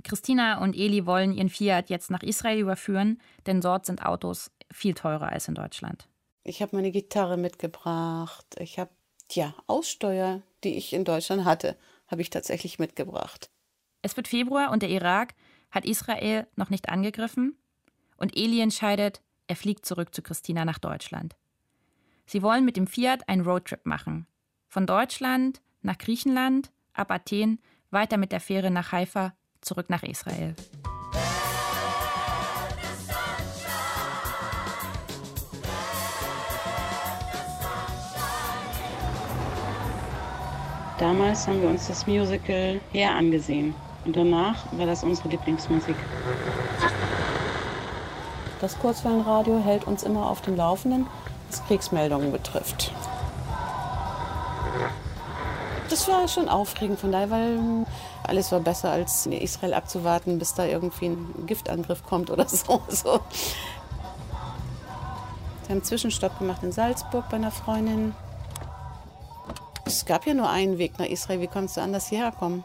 Christina 0.04 0.62
und 0.62 0.76
Eli 0.76 1.08
wollen 1.08 1.34
ihren 1.34 1.50
Fiat 1.50 1.89
jetzt 1.89 2.12
nach 2.12 2.22
Israel 2.22 2.60
überführen, 2.60 3.19
denn 3.48 3.62
dort 3.62 3.88
sind 3.88 4.06
Autos 4.06 4.52
viel 4.72 4.93
teurer 4.93 5.30
als 5.30 5.48
in 5.48 5.56
Deutschland. 5.56 6.08
Ich 6.43 6.62
habe 6.62 6.76
meine 6.76 6.91
Gitarre 6.91 7.36
mitgebracht. 7.36 8.45
Ich 8.60 8.78
habe 8.78 8.91
ja 9.32 9.56
Aussteuer, 9.65 10.43
die 10.63 10.78
ich 10.78 10.93
in 10.93 11.04
Deutschland 11.04 11.45
hatte, 11.45 11.76
habe 12.08 12.22
ich 12.22 12.30
tatsächlich 12.30 12.78
mitgebracht. 12.78 13.50
Es 14.01 14.15
wird 14.15 14.29
Februar 14.29 14.71
und 14.71 14.81
der 14.81 14.89
Irak 14.89 15.33
hat 15.71 15.85
Israel 15.85 16.47
noch 16.55 16.69
nicht 16.69 16.89
angegriffen 16.89 17.57
und 18.15 18.35
Eli 18.35 18.62
entscheidet, 18.62 19.21
er 19.47 19.55
fliegt 19.55 19.85
zurück 19.85 20.15
zu 20.15 20.21
Christina 20.21 20.63
nach 20.63 20.79
Deutschland. 20.79 21.35
Sie 22.25 22.41
wollen 22.41 22.63
mit 22.63 22.77
dem 22.77 22.88
Fiat 22.88 23.27
einen 23.27 23.41
Roadtrip 23.41 23.85
machen. 23.85 24.25
Von 24.67 24.85
Deutschland 24.85 25.62
nach 25.81 25.97
Griechenland, 25.97 26.71
ab 26.93 27.12
Athen, 27.12 27.59
weiter 27.91 28.17
mit 28.17 28.31
der 28.31 28.39
Fähre 28.39 28.71
nach 28.71 28.91
Haifa 28.91 29.33
zurück 29.62 29.89
nach 29.89 30.03
Israel. 30.03 30.55
Damals 40.99 41.47
haben 41.47 41.62
wir 41.62 41.69
uns 41.69 41.88
das 41.88 42.05
Musical 42.07 42.79
her 42.91 43.15
angesehen 43.15 43.73
und 44.05 44.15
danach 44.15 44.65
war 44.71 44.85
das 44.85 45.03
unsere 45.03 45.29
Lieblingsmusik. 45.29 45.95
Das 48.62 48.77
Kurzwellenradio 48.79 49.59
hält 49.59 49.85
uns 49.88 50.03
immer 50.03 50.29
auf 50.29 50.41
dem 50.41 50.55
Laufenden, 50.55 51.07
was 51.49 51.65
Kriegsmeldungen 51.65 52.31
betrifft. 52.31 52.91
Das 55.89 56.07
war 56.07 56.27
schon 56.27 56.49
aufregend 56.49 56.99
von 56.99 57.12
daher, 57.12 57.31
weil 57.31 57.59
alles 58.23 58.51
war 58.51 58.59
besser, 58.59 58.91
als 58.91 59.25
in 59.25 59.31
Israel 59.31 59.73
abzuwarten, 59.73 60.38
bis 60.38 60.53
da 60.53 60.65
irgendwie 60.65 61.07
ein 61.07 61.45
Giftangriff 61.47 62.03
kommt 62.03 62.29
oder 62.29 62.45
so. 62.49 62.81
so. 62.89 63.19
Wir 65.69 65.75
haben 65.75 65.81
einen 65.81 65.83
Zwischenstopp 65.83 66.38
gemacht 66.38 66.63
in 66.63 66.71
Salzburg 66.71 67.27
bei 67.29 67.38
einer 67.38 67.51
Freundin. 67.51 68.13
Es 69.85 70.05
gab 70.05 70.27
ja 70.27 70.33
nur 70.33 70.49
einen 70.49 70.77
Weg 70.77 70.99
nach 70.99 71.05
Israel. 71.05 71.41
Wie 71.41 71.47
konntest 71.47 71.77
du 71.77 71.81
anders 71.81 72.07
hierher 72.07 72.31
kommen? 72.31 72.63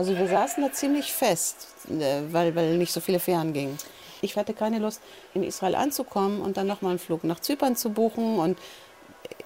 Also 0.00 0.16
wir 0.16 0.28
saßen 0.28 0.62
da 0.62 0.72
ziemlich 0.72 1.12
fest, 1.12 1.68
äh, 1.90 2.22
weil, 2.32 2.56
weil 2.56 2.78
nicht 2.78 2.90
so 2.90 3.00
viele 3.00 3.20
Fähren 3.20 3.52
gingen. 3.52 3.76
Ich 4.22 4.34
hatte 4.34 4.54
keine 4.54 4.78
Lust, 4.78 5.02
in 5.34 5.42
Israel 5.42 5.74
anzukommen 5.74 6.40
und 6.40 6.56
dann 6.56 6.66
nochmal 6.66 6.92
einen 6.92 6.98
Flug 6.98 7.22
nach 7.22 7.38
Zypern 7.38 7.76
zu 7.76 7.90
buchen 7.90 8.38
und 8.38 8.58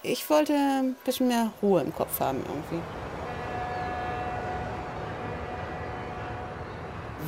ich 0.01 0.29
wollte 0.29 0.53
ein 0.53 0.95
bisschen 1.03 1.27
mehr 1.27 1.51
Ruhe 1.61 1.81
im 1.81 1.93
Kopf 1.93 2.21
haben 2.21 2.37
irgendwie. 2.47 2.81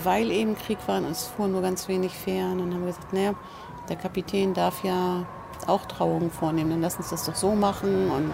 Weil 0.05 0.31
eben 0.31 0.57
Krieg 0.57 0.77
war 0.87 0.99
und 0.99 1.11
es 1.11 1.25
fuhren 1.25 1.51
nur 1.51 1.61
ganz 1.61 1.89
wenig 1.89 2.13
Fähren, 2.13 2.59
dann 2.59 2.73
haben 2.73 2.85
wir 2.85 2.93
gesagt, 2.93 3.11
naja, 3.11 3.35
der 3.89 3.97
Kapitän 3.97 4.53
darf 4.53 4.85
ja 4.85 5.25
auch 5.65 5.83
Trauungen 5.83 6.31
vornehmen, 6.31 6.69
dann 6.69 6.81
lass 6.81 6.95
uns 6.95 7.09
das 7.09 7.25
doch 7.25 7.35
so 7.35 7.55
machen 7.55 8.09
und 8.09 8.31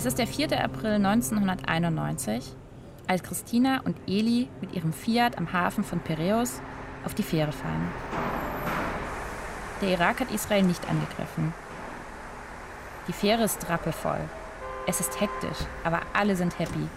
Es 0.00 0.06
ist 0.06 0.18
der 0.18 0.26
4. 0.26 0.64
April 0.64 0.94
1991, 0.94 2.54
als 3.06 3.22
Christina 3.22 3.82
und 3.84 3.98
Eli 4.06 4.48
mit 4.62 4.72
ihrem 4.72 4.94
Fiat 4.94 5.36
am 5.36 5.52
Hafen 5.52 5.84
von 5.84 6.00
Piräus 6.00 6.62
auf 7.04 7.12
die 7.12 7.22
Fähre 7.22 7.52
fahren. 7.52 7.86
Der 9.82 9.90
Irak 9.90 10.20
hat 10.20 10.30
Israel 10.30 10.62
nicht 10.62 10.88
angegriffen. 10.88 11.52
Die 13.08 13.12
Fähre 13.12 13.42
ist 13.42 13.68
rappelvoll. 13.68 14.20
Es 14.86 15.00
ist 15.00 15.20
hektisch, 15.20 15.66
aber 15.84 16.00
alle 16.14 16.34
sind 16.34 16.58
happy. 16.58 16.88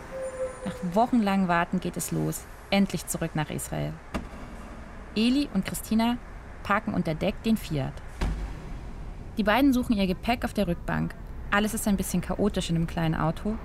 Nach 0.63 0.95
wochenlangem 0.95 1.49
Warten 1.49 1.81
geht 1.81 1.97
es 1.97 2.11
los, 2.11 2.45
endlich 2.69 3.05
zurück 3.07 3.31
nach 3.33 3.49
Israel. 3.49 3.91
Eli 5.13 5.49
und 5.53 5.65
Christina 5.65 6.15
parken 6.63 6.93
unter 6.93 7.15
Deck 7.15 7.35
den 7.43 7.57
Fiat. 7.57 8.01
Die 9.35 9.43
beiden 9.43 9.73
suchen 9.73 9.97
ihr 9.97 10.07
Gepäck 10.07 10.45
auf 10.45 10.53
der 10.53 10.67
Rückbank 10.67 11.13
alles 11.53 11.75
ist 11.75 11.87
ein 11.87 11.97
bisschen 11.97 12.21
chaotisch 12.21 12.69
in 12.69 12.75
dem 12.75 12.87
kleinen 12.87 13.13
Auto. 13.13 13.55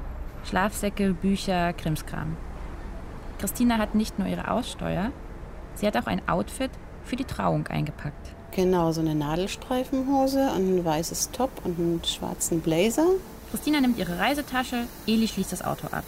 Schlafsäcke, 0.44 1.14
Bücher, 1.14 1.72
Krimskram. 1.72 2.37
Christina 3.38 3.79
hat 3.79 3.94
nicht 3.94 4.18
nur 4.18 4.29
ihre 4.29 4.51
Aussteuer, 4.51 5.11
sie 5.74 5.87
hat 5.87 5.96
auch 5.96 6.07
ein 6.07 6.29
Outfit 6.29 6.70
für 7.05 7.16
die 7.16 7.24
Trauung 7.24 7.66
eingepackt. 7.68 8.35
Genau, 8.51 8.92
so 8.92 9.01
eine 9.01 9.14
Nadelstreifenhose, 9.14 10.51
ein 10.53 10.85
weißes 10.85 11.31
Top 11.31 11.51
und 11.64 11.79
einen 11.79 12.05
schwarzen 12.05 12.61
Blazer. 12.61 13.07
Christina 13.51 13.81
nimmt 13.81 13.98
ihre 13.98 14.18
Reisetasche, 14.18 14.85
Eli 15.07 15.27
schließt 15.27 15.53
das 15.53 15.64
Auto 15.64 15.87
ab. 15.87 16.05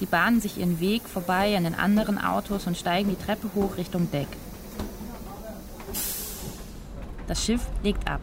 Sie 0.00 0.06
bahnen 0.06 0.40
sich 0.40 0.58
ihren 0.58 0.80
Weg 0.80 1.02
vorbei 1.02 1.56
an 1.56 1.62
den 1.62 1.76
anderen 1.76 2.18
Autos 2.18 2.66
und 2.66 2.76
steigen 2.76 3.10
die 3.10 3.24
Treppe 3.24 3.50
hoch 3.54 3.76
Richtung 3.76 4.10
Deck. 4.10 4.28
Das 7.28 7.44
Schiff 7.44 7.62
legt 7.84 8.10
ab. 8.10 8.20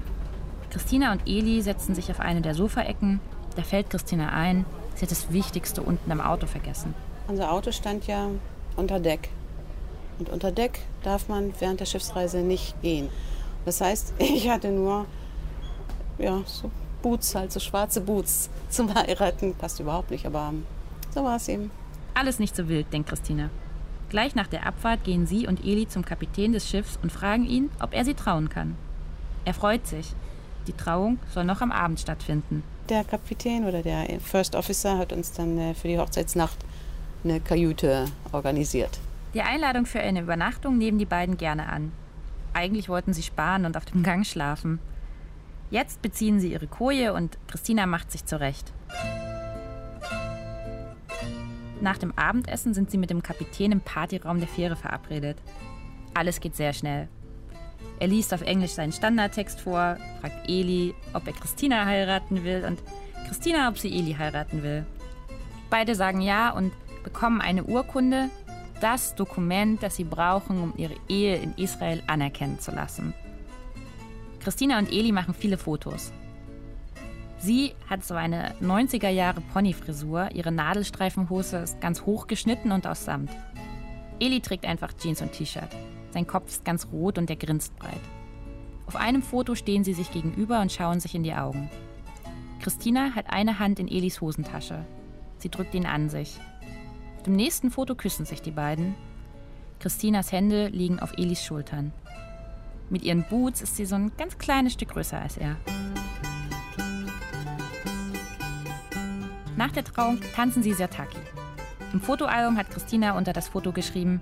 Christina 0.71 1.11
und 1.11 1.27
Eli 1.27 1.61
setzen 1.61 1.93
sich 1.93 2.09
auf 2.09 2.19
eine 2.19 2.41
der 2.41 2.55
Sofaecken. 2.55 3.19
Da 3.55 3.63
fällt 3.63 3.89
Christina 3.89 4.29
ein, 4.29 4.65
sie 4.95 5.03
hat 5.03 5.11
das 5.11 5.31
Wichtigste 5.31 5.81
unten 5.81 6.09
im 6.09 6.21
Auto 6.21 6.47
vergessen. 6.47 6.93
Unser 7.27 7.51
Auto 7.51 7.71
stand 7.71 8.07
ja 8.07 8.27
unter 8.77 8.99
Deck. 8.99 9.29
Und 10.17 10.29
unter 10.29 10.51
Deck 10.51 10.79
darf 11.03 11.27
man 11.27 11.53
während 11.59 11.81
der 11.81 11.85
Schiffsreise 11.85 12.39
nicht 12.39 12.81
gehen. 12.81 13.09
Das 13.65 13.81
heißt, 13.81 14.13
ich 14.19 14.49
hatte 14.49 14.69
nur 14.69 15.05
ja, 16.17 16.41
so 16.45 16.71
Boots, 17.01 17.35
halt 17.35 17.51
so 17.51 17.59
schwarze 17.59 17.99
Boots 17.99 18.49
zum 18.69 18.93
Heiraten. 18.93 19.53
Passt 19.55 19.79
überhaupt 19.79 20.11
nicht, 20.11 20.25
aber 20.25 20.53
so 21.13 21.23
war 21.23 21.35
es 21.35 21.47
eben. 21.49 21.69
Alles 22.13 22.39
nicht 22.39 22.55
so 22.55 22.69
wild, 22.69 22.91
denkt 22.93 23.09
Christina. 23.09 23.49
Gleich 24.09 24.35
nach 24.35 24.47
der 24.47 24.65
Abfahrt 24.65 25.03
gehen 25.03 25.25
sie 25.25 25.47
und 25.47 25.65
Eli 25.65 25.87
zum 25.87 26.03
Kapitän 26.05 26.51
des 26.51 26.69
Schiffs 26.69 26.99
und 27.01 27.11
fragen 27.11 27.45
ihn, 27.45 27.69
ob 27.81 27.93
er 27.93 28.05
sie 28.05 28.13
trauen 28.13 28.49
kann. 28.49 28.75
Er 29.45 29.53
freut 29.53 29.87
sich. 29.87 30.13
Die 30.67 30.73
Trauung 30.73 31.17
soll 31.33 31.43
noch 31.43 31.61
am 31.61 31.71
Abend 31.71 31.99
stattfinden. 31.99 32.63
Der 32.89 33.03
Kapitän 33.03 33.65
oder 33.65 33.81
der 33.81 34.19
First 34.19 34.55
Officer 34.55 34.97
hat 34.97 35.13
uns 35.13 35.31
dann 35.31 35.57
äh, 35.57 35.73
für 35.73 35.87
die 35.87 35.97
Hochzeitsnacht 35.97 36.57
eine 37.23 37.39
Kajüte 37.39 38.05
organisiert. 38.31 38.99
Die 39.33 39.41
Einladung 39.41 39.85
für 39.85 39.99
eine 39.99 40.21
Übernachtung 40.21 40.77
nehmen 40.77 40.99
die 40.99 41.05
beiden 41.05 41.37
gerne 41.37 41.69
an. 41.69 41.91
Eigentlich 42.53 42.89
wollten 42.89 43.13
sie 43.13 43.23
sparen 43.23 43.65
und 43.65 43.77
auf 43.77 43.85
dem 43.85 44.03
Gang 44.03 44.25
schlafen. 44.25 44.79
Jetzt 45.69 46.01
beziehen 46.01 46.39
sie 46.41 46.51
ihre 46.51 46.67
Koje 46.67 47.13
und 47.13 47.37
Christina 47.47 47.85
macht 47.85 48.11
sich 48.11 48.25
zurecht. 48.25 48.73
Nach 51.79 51.97
dem 51.97 52.15
Abendessen 52.17 52.73
sind 52.73 52.91
sie 52.91 52.97
mit 52.97 53.09
dem 53.09 53.23
Kapitän 53.23 53.71
im 53.71 53.79
Partyraum 53.79 54.39
der 54.39 54.49
Fähre 54.49 54.75
verabredet. 54.75 55.37
Alles 56.13 56.41
geht 56.41 56.55
sehr 56.55 56.73
schnell. 56.73 57.07
Er 57.99 58.07
liest 58.07 58.33
auf 58.33 58.41
Englisch 58.41 58.71
seinen 58.71 58.91
Standardtext 58.91 59.61
vor, 59.61 59.97
fragt 60.21 60.49
Eli, 60.49 60.95
ob 61.13 61.27
er 61.27 61.33
Christina 61.33 61.85
heiraten 61.85 62.43
will 62.43 62.65
und 62.67 62.81
Christina, 63.27 63.69
ob 63.69 63.77
sie 63.77 63.95
Eli 63.95 64.13
heiraten 64.13 64.63
will. 64.63 64.85
Beide 65.69 65.95
sagen 65.95 66.21
ja 66.21 66.49
und 66.49 66.71
bekommen 67.03 67.41
eine 67.41 67.63
Urkunde, 67.63 68.29
das 68.81 69.15
Dokument, 69.15 69.81
das 69.83 69.95
sie 69.95 70.03
brauchen, 70.03 70.61
um 70.63 70.73
ihre 70.77 70.95
Ehe 71.07 71.37
in 71.37 71.53
Israel 71.57 72.01
anerkennen 72.07 72.59
zu 72.59 72.71
lassen. 72.71 73.13
Christina 74.39 74.79
und 74.79 74.91
Eli 74.91 75.11
machen 75.11 75.35
viele 75.35 75.57
Fotos. 75.57 76.11
Sie 77.37 77.73
hat 77.89 78.03
so 78.03 78.15
eine 78.15 78.53
90er 78.61 79.09
Jahre 79.09 79.41
Ponyfrisur, 79.41 80.29
ihre 80.33 80.51
Nadelstreifenhose 80.51 81.57
ist 81.57 81.81
ganz 81.81 82.01
hoch 82.01 82.27
geschnitten 82.27 82.71
und 82.71 82.85
aus 82.85 83.05
Samt. 83.05 83.31
Eli 84.19 84.41
trägt 84.41 84.65
einfach 84.65 84.93
Jeans 84.93 85.21
und 85.21 85.31
T-Shirt. 85.31 85.69
Sein 86.11 86.27
Kopf 86.27 86.49
ist 86.49 86.65
ganz 86.65 86.87
rot 86.91 87.17
und 87.17 87.29
er 87.29 87.35
grinst 87.35 87.75
breit. 87.77 88.01
Auf 88.87 88.95
einem 88.95 89.23
Foto 89.23 89.55
stehen 89.55 89.83
sie 89.83 89.93
sich 89.93 90.11
gegenüber 90.11 90.59
und 90.61 90.71
schauen 90.71 90.99
sich 90.99 91.15
in 91.15 91.23
die 91.23 91.33
Augen. 91.33 91.69
Christina 92.61 93.15
hat 93.15 93.31
eine 93.31 93.59
Hand 93.59 93.79
in 93.79 93.87
Elis 93.87 94.21
Hosentasche. 94.21 94.85
Sie 95.37 95.49
drückt 95.49 95.73
ihn 95.73 95.85
an 95.85 96.09
sich. 96.09 96.39
Auf 97.17 97.23
dem 97.23 97.35
nächsten 97.35 97.71
Foto 97.71 97.95
küssen 97.95 98.25
sich 98.25 98.41
die 98.41 98.51
beiden. 98.51 98.95
Christinas 99.79 100.31
Hände 100.31 100.67
liegen 100.67 100.99
auf 100.99 101.17
Elis 101.17 101.43
Schultern. 101.43 101.93
Mit 102.89 103.03
ihren 103.03 103.23
Boots 103.23 103.61
ist 103.61 103.77
sie 103.77 103.85
so 103.85 103.95
ein 103.95 104.11
ganz 104.17 104.37
kleines 104.37 104.73
Stück 104.73 104.89
größer 104.89 105.19
als 105.19 105.37
er. 105.37 105.55
Nach 109.55 109.71
der 109.71 109.83
Trauung 109.83 110.19
tanzen 110.35 110.61
sie 110.61 110.73
Sertaki. 110.73 111.17
Im 111.93 112.01
Fotoalbum 112.01 112.57
hat 112.57 112.69
Christina 112.69 113.17
unter 113.17 113.33
das 113.33 113.47
Foto 113.47 113.71
geschrieben, 113.71 114.21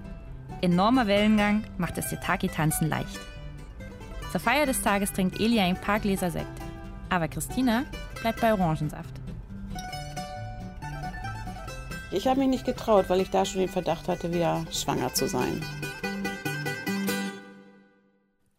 Enormer 0.61 1.07
Wellengang 1.07 1.63
macht 1.77 1.97
das 1.97 2.09
Sitaki-Tanzen 2.09 2.89
leicht. 2.89 3.17
Zur 4.31 4.41
Feier 4.41 4.65
des 4.65 4.81
Tages 4.81 5.13
trinkt 5.13 5.39
Elia 5.39 5.63
ein 5.63 5.79
paar 5.79 6.01
Gläser 6.01 6.31
Sekt. 6.31 6.47
Aber 7.09 7.29
Christina 7.29 7.85
bleibt 8.21 8.41
bei 8.41 8.51
Orangensaft. 8.51 9.13
Ich 12.11 12.27
habe 12.27 12.39
mich 12.39 12.49
nicht 12.49 12.65
getraut, 12.65 13.05
weil 13.07 13.21
ich 13.21 13.29
da 13.29 13.45
schon 13.45 13.61
den 13.61 13.69
Verdacht 13.69 14.09
hatte, 14.09 14.33
wieder 14.33 14.65
schwanger 14.71 15.13
zu 15.13 15.27
sein. 15.27 15.63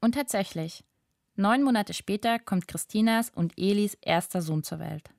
Und 0.00 0.14
tatsächlich, 0.14 0.84
neun 1.34 1.62
Monate 1.62 1.92
später 1.92 2.38
kommt 2.38 2.66
Christinas 2.66 3.28
und 3.28 3.52
Elis 3.58 3.98
erster 4.00 4.40
Sohn 4.40 4.62
zur 4.62 4.78
Welt. 4.78 5.10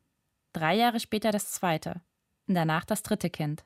Drei 0.54 0.76
Jahre 0.76 1.00
später 1.00 1.32
das 1.32 1.52
zweite 1.52 2.02
und 2.48 2.56
danach 2.56 2.86
das 2.86 3.04
dritte 3.04 3.30
Kind. 3.30 3.64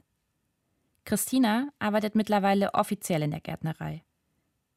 Christina 1.05 1.69
arbeitet 1.79 2.15
mittlerweile 2.15 2.73
offiziell 2.73 3.21
in 3.21 3.31
der 3.31 3.39
Gärtnerei. 3.39 4.03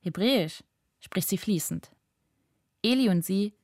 Hebräisch 0.00 0.62
spricht 1.00 1.28
sie 1.28 1.38
fließend. 1.38 1.90
Eli 2.82 3.08
und 3.08 3.24
sie 3.24 3.54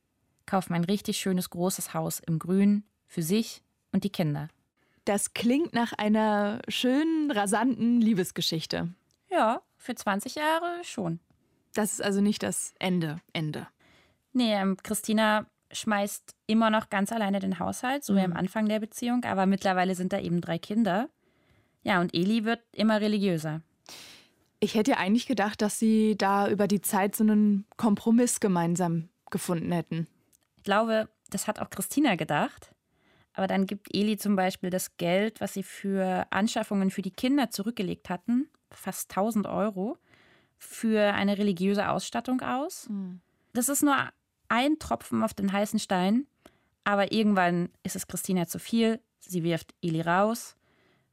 kaufen 0.45 0.73
ein 0.73 0.83
richtig 0.83 1.17
schönes 1.17 1.49
großes 1.49 1.93
Haus 1.93 2.19
im 2.19 2.39
Grün 2.39 2.83
für 3.07 3.21
sich 3.21 3.63
und 3.91 4.03
die 4.03 4.11
Kinder. 4.11 4.49
Das 5.05 5.33
klingt 5.33 5.73
nach 5.73 5.93
einer 5.93 6.61
schönen, 6.67 7.31
rasanten 7.31 8.01
Liebesgeschichte. 8.01 8.89
Ja, 9.29 9.61
für 9.77 9.95
20 9.95 10.35
Jahre 10.35 10.83
schon. 10.83 11.19
Das 11.73 11.93
ist 11.93 12.01
also 12.01 12.21
nicht 12.21 12.41
das 12.41 12.73
Ende, 12.79 13.21
Ende. 13.33 13.67
Nee, 14.33 14.53
ähm, 14.53 14.77
Christina 14.81 15.45
schmeißt 15.71 16.35
immer 16.47 16.69
noch 16.69 16.89
ganz 16.89 17.11
alleine 17.11 17.39
den 17.39 17.59
Haushalt, 17.59 18.03
so 18.03 18.15
wie 18.15 18.21
am 18.21 18.33
Anfang 18.33 18.67
der 18.67 18.79
Beziehung, 18.79 19.23
aber 19.23 19.45
mittlerweile 19.45 19.93
sind 19.93 20.13
da 20.13 20.19
eben 20.19 20.41
drei 20.41 20.57
Kinder. 20.57 21.09
Ja, 21.85 22.01
und 22.01 22.15
Eli 22.15 22.45
wird 22.45 22.61
immer 22.71 22.99
religiöser. 22.99 23.61
Ich 24.59 24.73
hätte 24.73 24.91
ja 24.91 24.97
eigentlich 24.97 25.27
gedacht, 25.27 25.61
dass 25.61 25.77
sie 25.77 26.17
da 26.17 26.49
über 26.49 26.67
die 26.67 26.81
Zeit 26.81 27.15
so 27.15 27.23
einen 27.23 27.65
Kompromiss 27.77 28.39
gemeinsam 28.39 29.09
gefunden 29.29 29.71
hätten. 29.71 30.07
Ich 30.57 30.63
glaube, 30.63 31.09
das 31.29 31.47
hat 31.47 31.59
auch 31.59 31.69
Christina 31.69 32.15
gedacht. 32.15 32.71
Aber 33.33 33.45
dann 33.45 33.67
gibt 33.67 33.93
Eli 33.93 34.17
zum 34.17 34.35
Beispiel 34.35 34.71
das 34.71 34.97
Geld, 34.97 35.39
was 35.41 35.53
sie 35.53 35.61
für 35.61 36.25
Anschaffungen 36.31 36.89
für 36.89 37.03
die 37.03 37.11
Kinder 37.11 37.51
zurückgelegt 37.51 38.09
hatten, 38.09 38.49
fast 38.71 39.11
1000 39.11 39.45
Euro, 39.45 39.99
für 40.57 41.13
eine 41.13 41.37
religiöse 41.37 41.89
Ausstattung 41.89 42.41
aus. 42.41 42.89
Das 43.53 43.69
ist 43.69 43.83
nur 43.83 43.95
ein 44.47 44.79
Tropfen 44.79 45.21
auf 45.21 45.35
den 45.35 45.51
heißen 45.51 45.77
Stein. 45.77 46.25
Aber 46.83 47.11
irgendwann 47.11 47.69
ist 47.83 47.95
es 47.95 48.07
Christina 48.07 48.47
zu 48.47 48.57
viel. 48.57 48.99
Sie 49.19 49.43
wirft 49.43 49.75
Eli 49.83 50.01
raus 50.01 50.55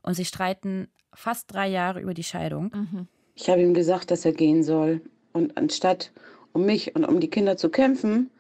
und 0.03 0.15
sie 0.15 0.25
streiten 0.25 0.89
fast 1.15 1.53
drei 1.53 1.69
Jahre 1.69 2.01
über 2.01 2.15
die 2.15 2.25
Scheidung. 2.25 3.09
Ich 3.35 3.49
habe 3.49 3.63
ihm 3.63 3.75
gesagt, 3.75 4.11
dass 4.11 4.25
er 4.25 4.33
gehen 4.33 4.63
soll. 4.63 5.01
Und 5.33 5.57
anstatt 5.57 6.13
um 6.53 6.67
mich 6.67 6.95
und 6.95 7.05
um 7.05 7.21
die 7.21 7.31
Kinder 7.31 7.57
zu 7.57 7.71
kämpfen, 7.71 8.31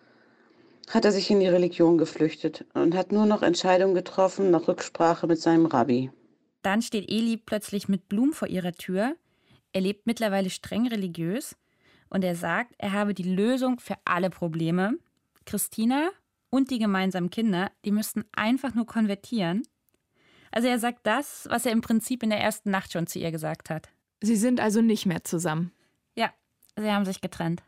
hat 0.88 1.05
er 1.05 1.12
sich 1.12 1.31
in 1.31 1.40
die 1.40 1.48
Religion 1.48 1.96
geflüchtet 1.96 2.66
und 2.75 2.94
hat 2.94 3.12
nur 3.12 3.27
noch 3.27 3.42
Entscheidungen 3.42 3.94
getroffen 3.94 4.51
nach 4.51 4.68
Rücksprache 4.68 5.27
mit 5.27 5.40
seinem 5.40 5.66
Rabbi. 5.66 6.11
Dann 6.62 6.83
steht 6.83 7.11
Eli 7.11 7.37
plötzlich 7.38 7.88
mit 7.88 8.09
Blumen 8.09 8.33
vor 8.33 8.48
ihrer 8.48 8.72
Tür. 8.72 9.16
Er 9.72 9.81
lebt 9.81 10.07
mittlerweile 10.07 10.51
streng 10.51 10.87
religiös 10.87 11.57
und 12.11 12.25
er 12.25 12.37
sagt, 12.37 12.75
er 12.79 12.92
habe 12.92 13.14
die 13.14 13.22
Lösung 13.22 13.81
für 13.81 13.96
alle 14.05 14.29
Probleme. 14.29 14.98
Christina 15.46 16.11
und 16.51 16.70
die 16.70 16.79
gemeinsamen 16.79 17.31
Kinder, 17.31 17.70
die 17.85 17.90
müssten 17.90 18.25
einfach 18.33 18.75
nur 18.75 18.87
konvertieren. 18.87 19.62
Also 20.52 20.68
er 20.68 20.78
sagt 20.78 21.00
das, 21.04 21.46
was 21.50 21.66
er 21.66 21.72
im 21.72 21.80
Prinzip 21.80 22.22
in 22.22 22.30
der 22.30 22.40
ersten 22.40 22.70
Nacht 22.70 22.92
schon 22.92 23.06
zu 23.06 23.18
ihr 23.18 23.32
gesagt 23.32 23.70
hat. 23.70 23.88
Sie 24.20 24.36
sind 24.36 24.60
also 24.60 24.80
nicht 24.80 25.06
mehr 25.06 25.24
zusammen. 25.24 25.72
Ja, 26.14 26.30
sie 26.76 26.90
haben 26.90 27.04
sich 27.04 27.20
getrennt. 27.20 27.62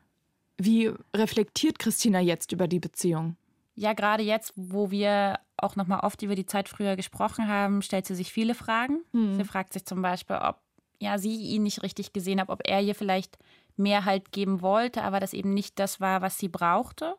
Wie 0.56 0.92
reflektiert 1.16 1.80
Christina 1.80 2.20
jetzt 2.20 2.52
über 2.52 2.68
die 2.68 2.78
Beziehung? 2.78 3.36
Ja, 3.74 3.92
gerade 3.92 4.22
jetzt, 4.22 4.52
wo 4.54 4.92
wir 4.92 5.40
auch 5.56 5.74
noch 5.74 5.88
mal 5.88 6.00
oft 6.00 6.22
über 6.22 6.36
die 6.36 6.46
Zeit 6.46 6.68
früher 6.68 6.94
gesprochen 6.94 7.48
haben, 7.48 7.82
stellt 7.82 8.06
sie 8.06 8.14
sich 8.14 8.32
viele 8.32 8.54
Fragen. 8.54 9.00
Sie 9.36 9.44
fragt 9.44 9.72
sich 9.72 9.84
zum 9.84 10.00
Beispiel, 10.00 10.36
ob 10.36 10.60
ja 11.00 11.18
sie 11.18 11.34
ihn 11.34 11.64
nicht 11.64 11.82
richtig 11.82 12.12
gesehen 12.12 12.40
hat, 12.40 12.50
ob 12.50 12.60
er 12.68 12.80
ihr 12.80 12.94
vielleicht 12.94 13.38
mehr 13.76 14.04
Halt 14.04 14.30
geben 14.30 14.62
wollte, 14.62 15.02
aber 15.02 15.18
das 15.18 15.32
eben 15.32 15.54
nicht 15.54 15.78
das 15.80 16.00
war, 16.00 16.22
was 16.22 16.38
sie 16.38 16.48
brauchte. 16.48 17.16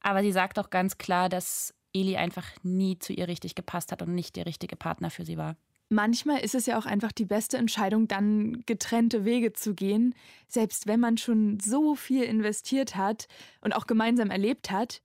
Aber 0.00 0.20
sie 0.20 0.32
sagt 0.32 0.58
auch 0.58 0.68
ganz 0.68 0.98
klar, 0.98 1.30
dass 1.30 1.74
Eli 1.94 2.16
einfach 2.16 2.46
nie 2.62 2.98
zu 2.98 3.12
ihr 3.12 3.28
richtig 3.28 3.54
gepasst 3.54 3.92
hat 3.92 4.02
und 4.02 4.14
nicht 4.14 4.36
der 4.36 4.46
richtige 4.46 4.76
Partner 4.76 5.10
für 5.10 5.24
sie 5.24 5.36
war. 5.36 5.56
Manchmal 5.88 6.40
ist 6.40 6.54
es 6.54 6.64
ja 6.64 6.78
auch 6.78 6.86
einfach 6.86 7.12
die 7.12 7.26
beste 7.26 7.58
Entscheidung, 7.58 8.08
dann 8.08 8.62
getrennte 8.64 9.26
Wege 9.26 9.52
zu 9.52 9.74
gehen, 9.74 10.14
selbst 10.48 10.86
wenn 10.86 11.00
man 11.00 11.18
schon 11.18 11.60
so 11.60 11.94
viel 11.94 12.22
investiert 12.22 12.96
hat 12.96 13.28
und 13.60 13.74
auch 13.74 13.86
gemeinsam 13.86 14.30
erlebt 14.30 14.70
hat. 14.70 15.02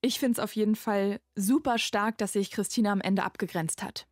Ich 0.00 0.18
finde 0.18 0.32
es 0.32 0.38
auf 0.42 0.56
jeden 0.56 0.76
Fall 0.76 1.20
super 1.34 1.76
stark, 1.76 2.16
dass 2.16 2.32
sich 2.32 2.50
Christina 2.50 2.90
am 2.90 3.02
Ende 3.02 3.22
abgegrenzt 3.22 3.82
hat. 3.82 4.06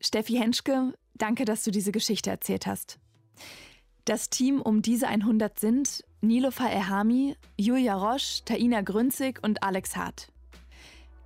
Steffi 0.00 0.32
Henschke, 0.32 0.94
danke, 1.12 1.44
dass 1.44 1.62
du 1.62 1.70
diese 1.70 1.92
Geschichte 1.92 2.30
erzählt 2.30 2.66
hast. 2.66 2.98
Das 4.06 4.30
Team 4.30 4.62
um 4.62 4.80
diese 4.80 5.08
100 5.08 5.60
sind 5.60 6.04
Nilofa 6.22 6.68
Erhami, 6.68 7.36
Julia 7.58 7.96
Roche, 7.96 8.44
Taina 8.46 8.80
Grünzig 8.80 9.40
und 9.42 9.62
Alex 9.62 9.94
Hart. 9.94 10.31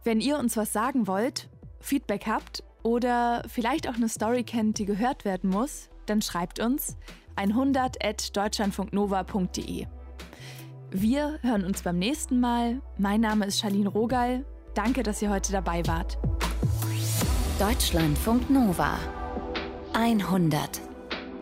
Wenn 0.06 0.20
ihr 0.20 0.38
uns 0.38 0.56
was 0.56 0.72
sagen 0.72 1.08
wollt, 1.08 1.48
Feedback 1.80 2.28
habt 2.28 2.62
oder 2.84 3.42
vielleicht 3.48 3.88
auch 3.88 3.96
eine 3.96 4.08
Story 4.08 4.44
kennt, 4.44 4.78
die 4.78 4.84
gehört 4.84 5.24
werden 5.24 5.50
muss, 5.50 5.88
dann 6.06 6.22
schreibt 6.22 6.60
uns 6.60 6.96
100.deutschlandfunknova.de. 7.34 9.86
Wir 10.92 11.40
hören 11.42 11.64
uns 11.64 11.82
beim 11.82 11.98
nächsten 11.98 12.38
Mal. 12.38 12.80
Mein 12.98 13.20
Name 13.20 13.46
ist 13.46 13.58
Charlene 13.58 13.88
Rogal. 13.88 14.44
Danke, 14.74 15.02
dass 15.02 15.20
ihr 15.22 15.30
heute 15.30 15.50
dabei 15.50 15.84
wart. 15.88 16.18
Deutschlandfunk 17.58 18.48
Nova 18.48 19.00
100. 19.92 20.80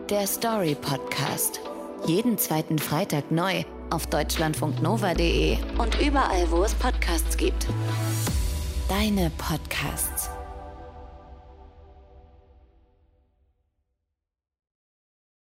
Der 0.09 0.25
Story 0.25 0.73
Podcast. 0.73 1.61
Jeden 2.07 2.39
zweiten 2.39 2.79
Freitag 2.79 3.29
neu 3.29 3.63
auf 3.91 4.07
deutschlandfunknova.de 4.07 5.59
und 5.77 6.01
überall, 6.01 6.49
wo 6.49 6.63
es 6.63 6.73
Podcasts 6.73 7.37
gibt. 7.37 7.67
Deine 8.87 9.31
Podcasts. 9.31 10.29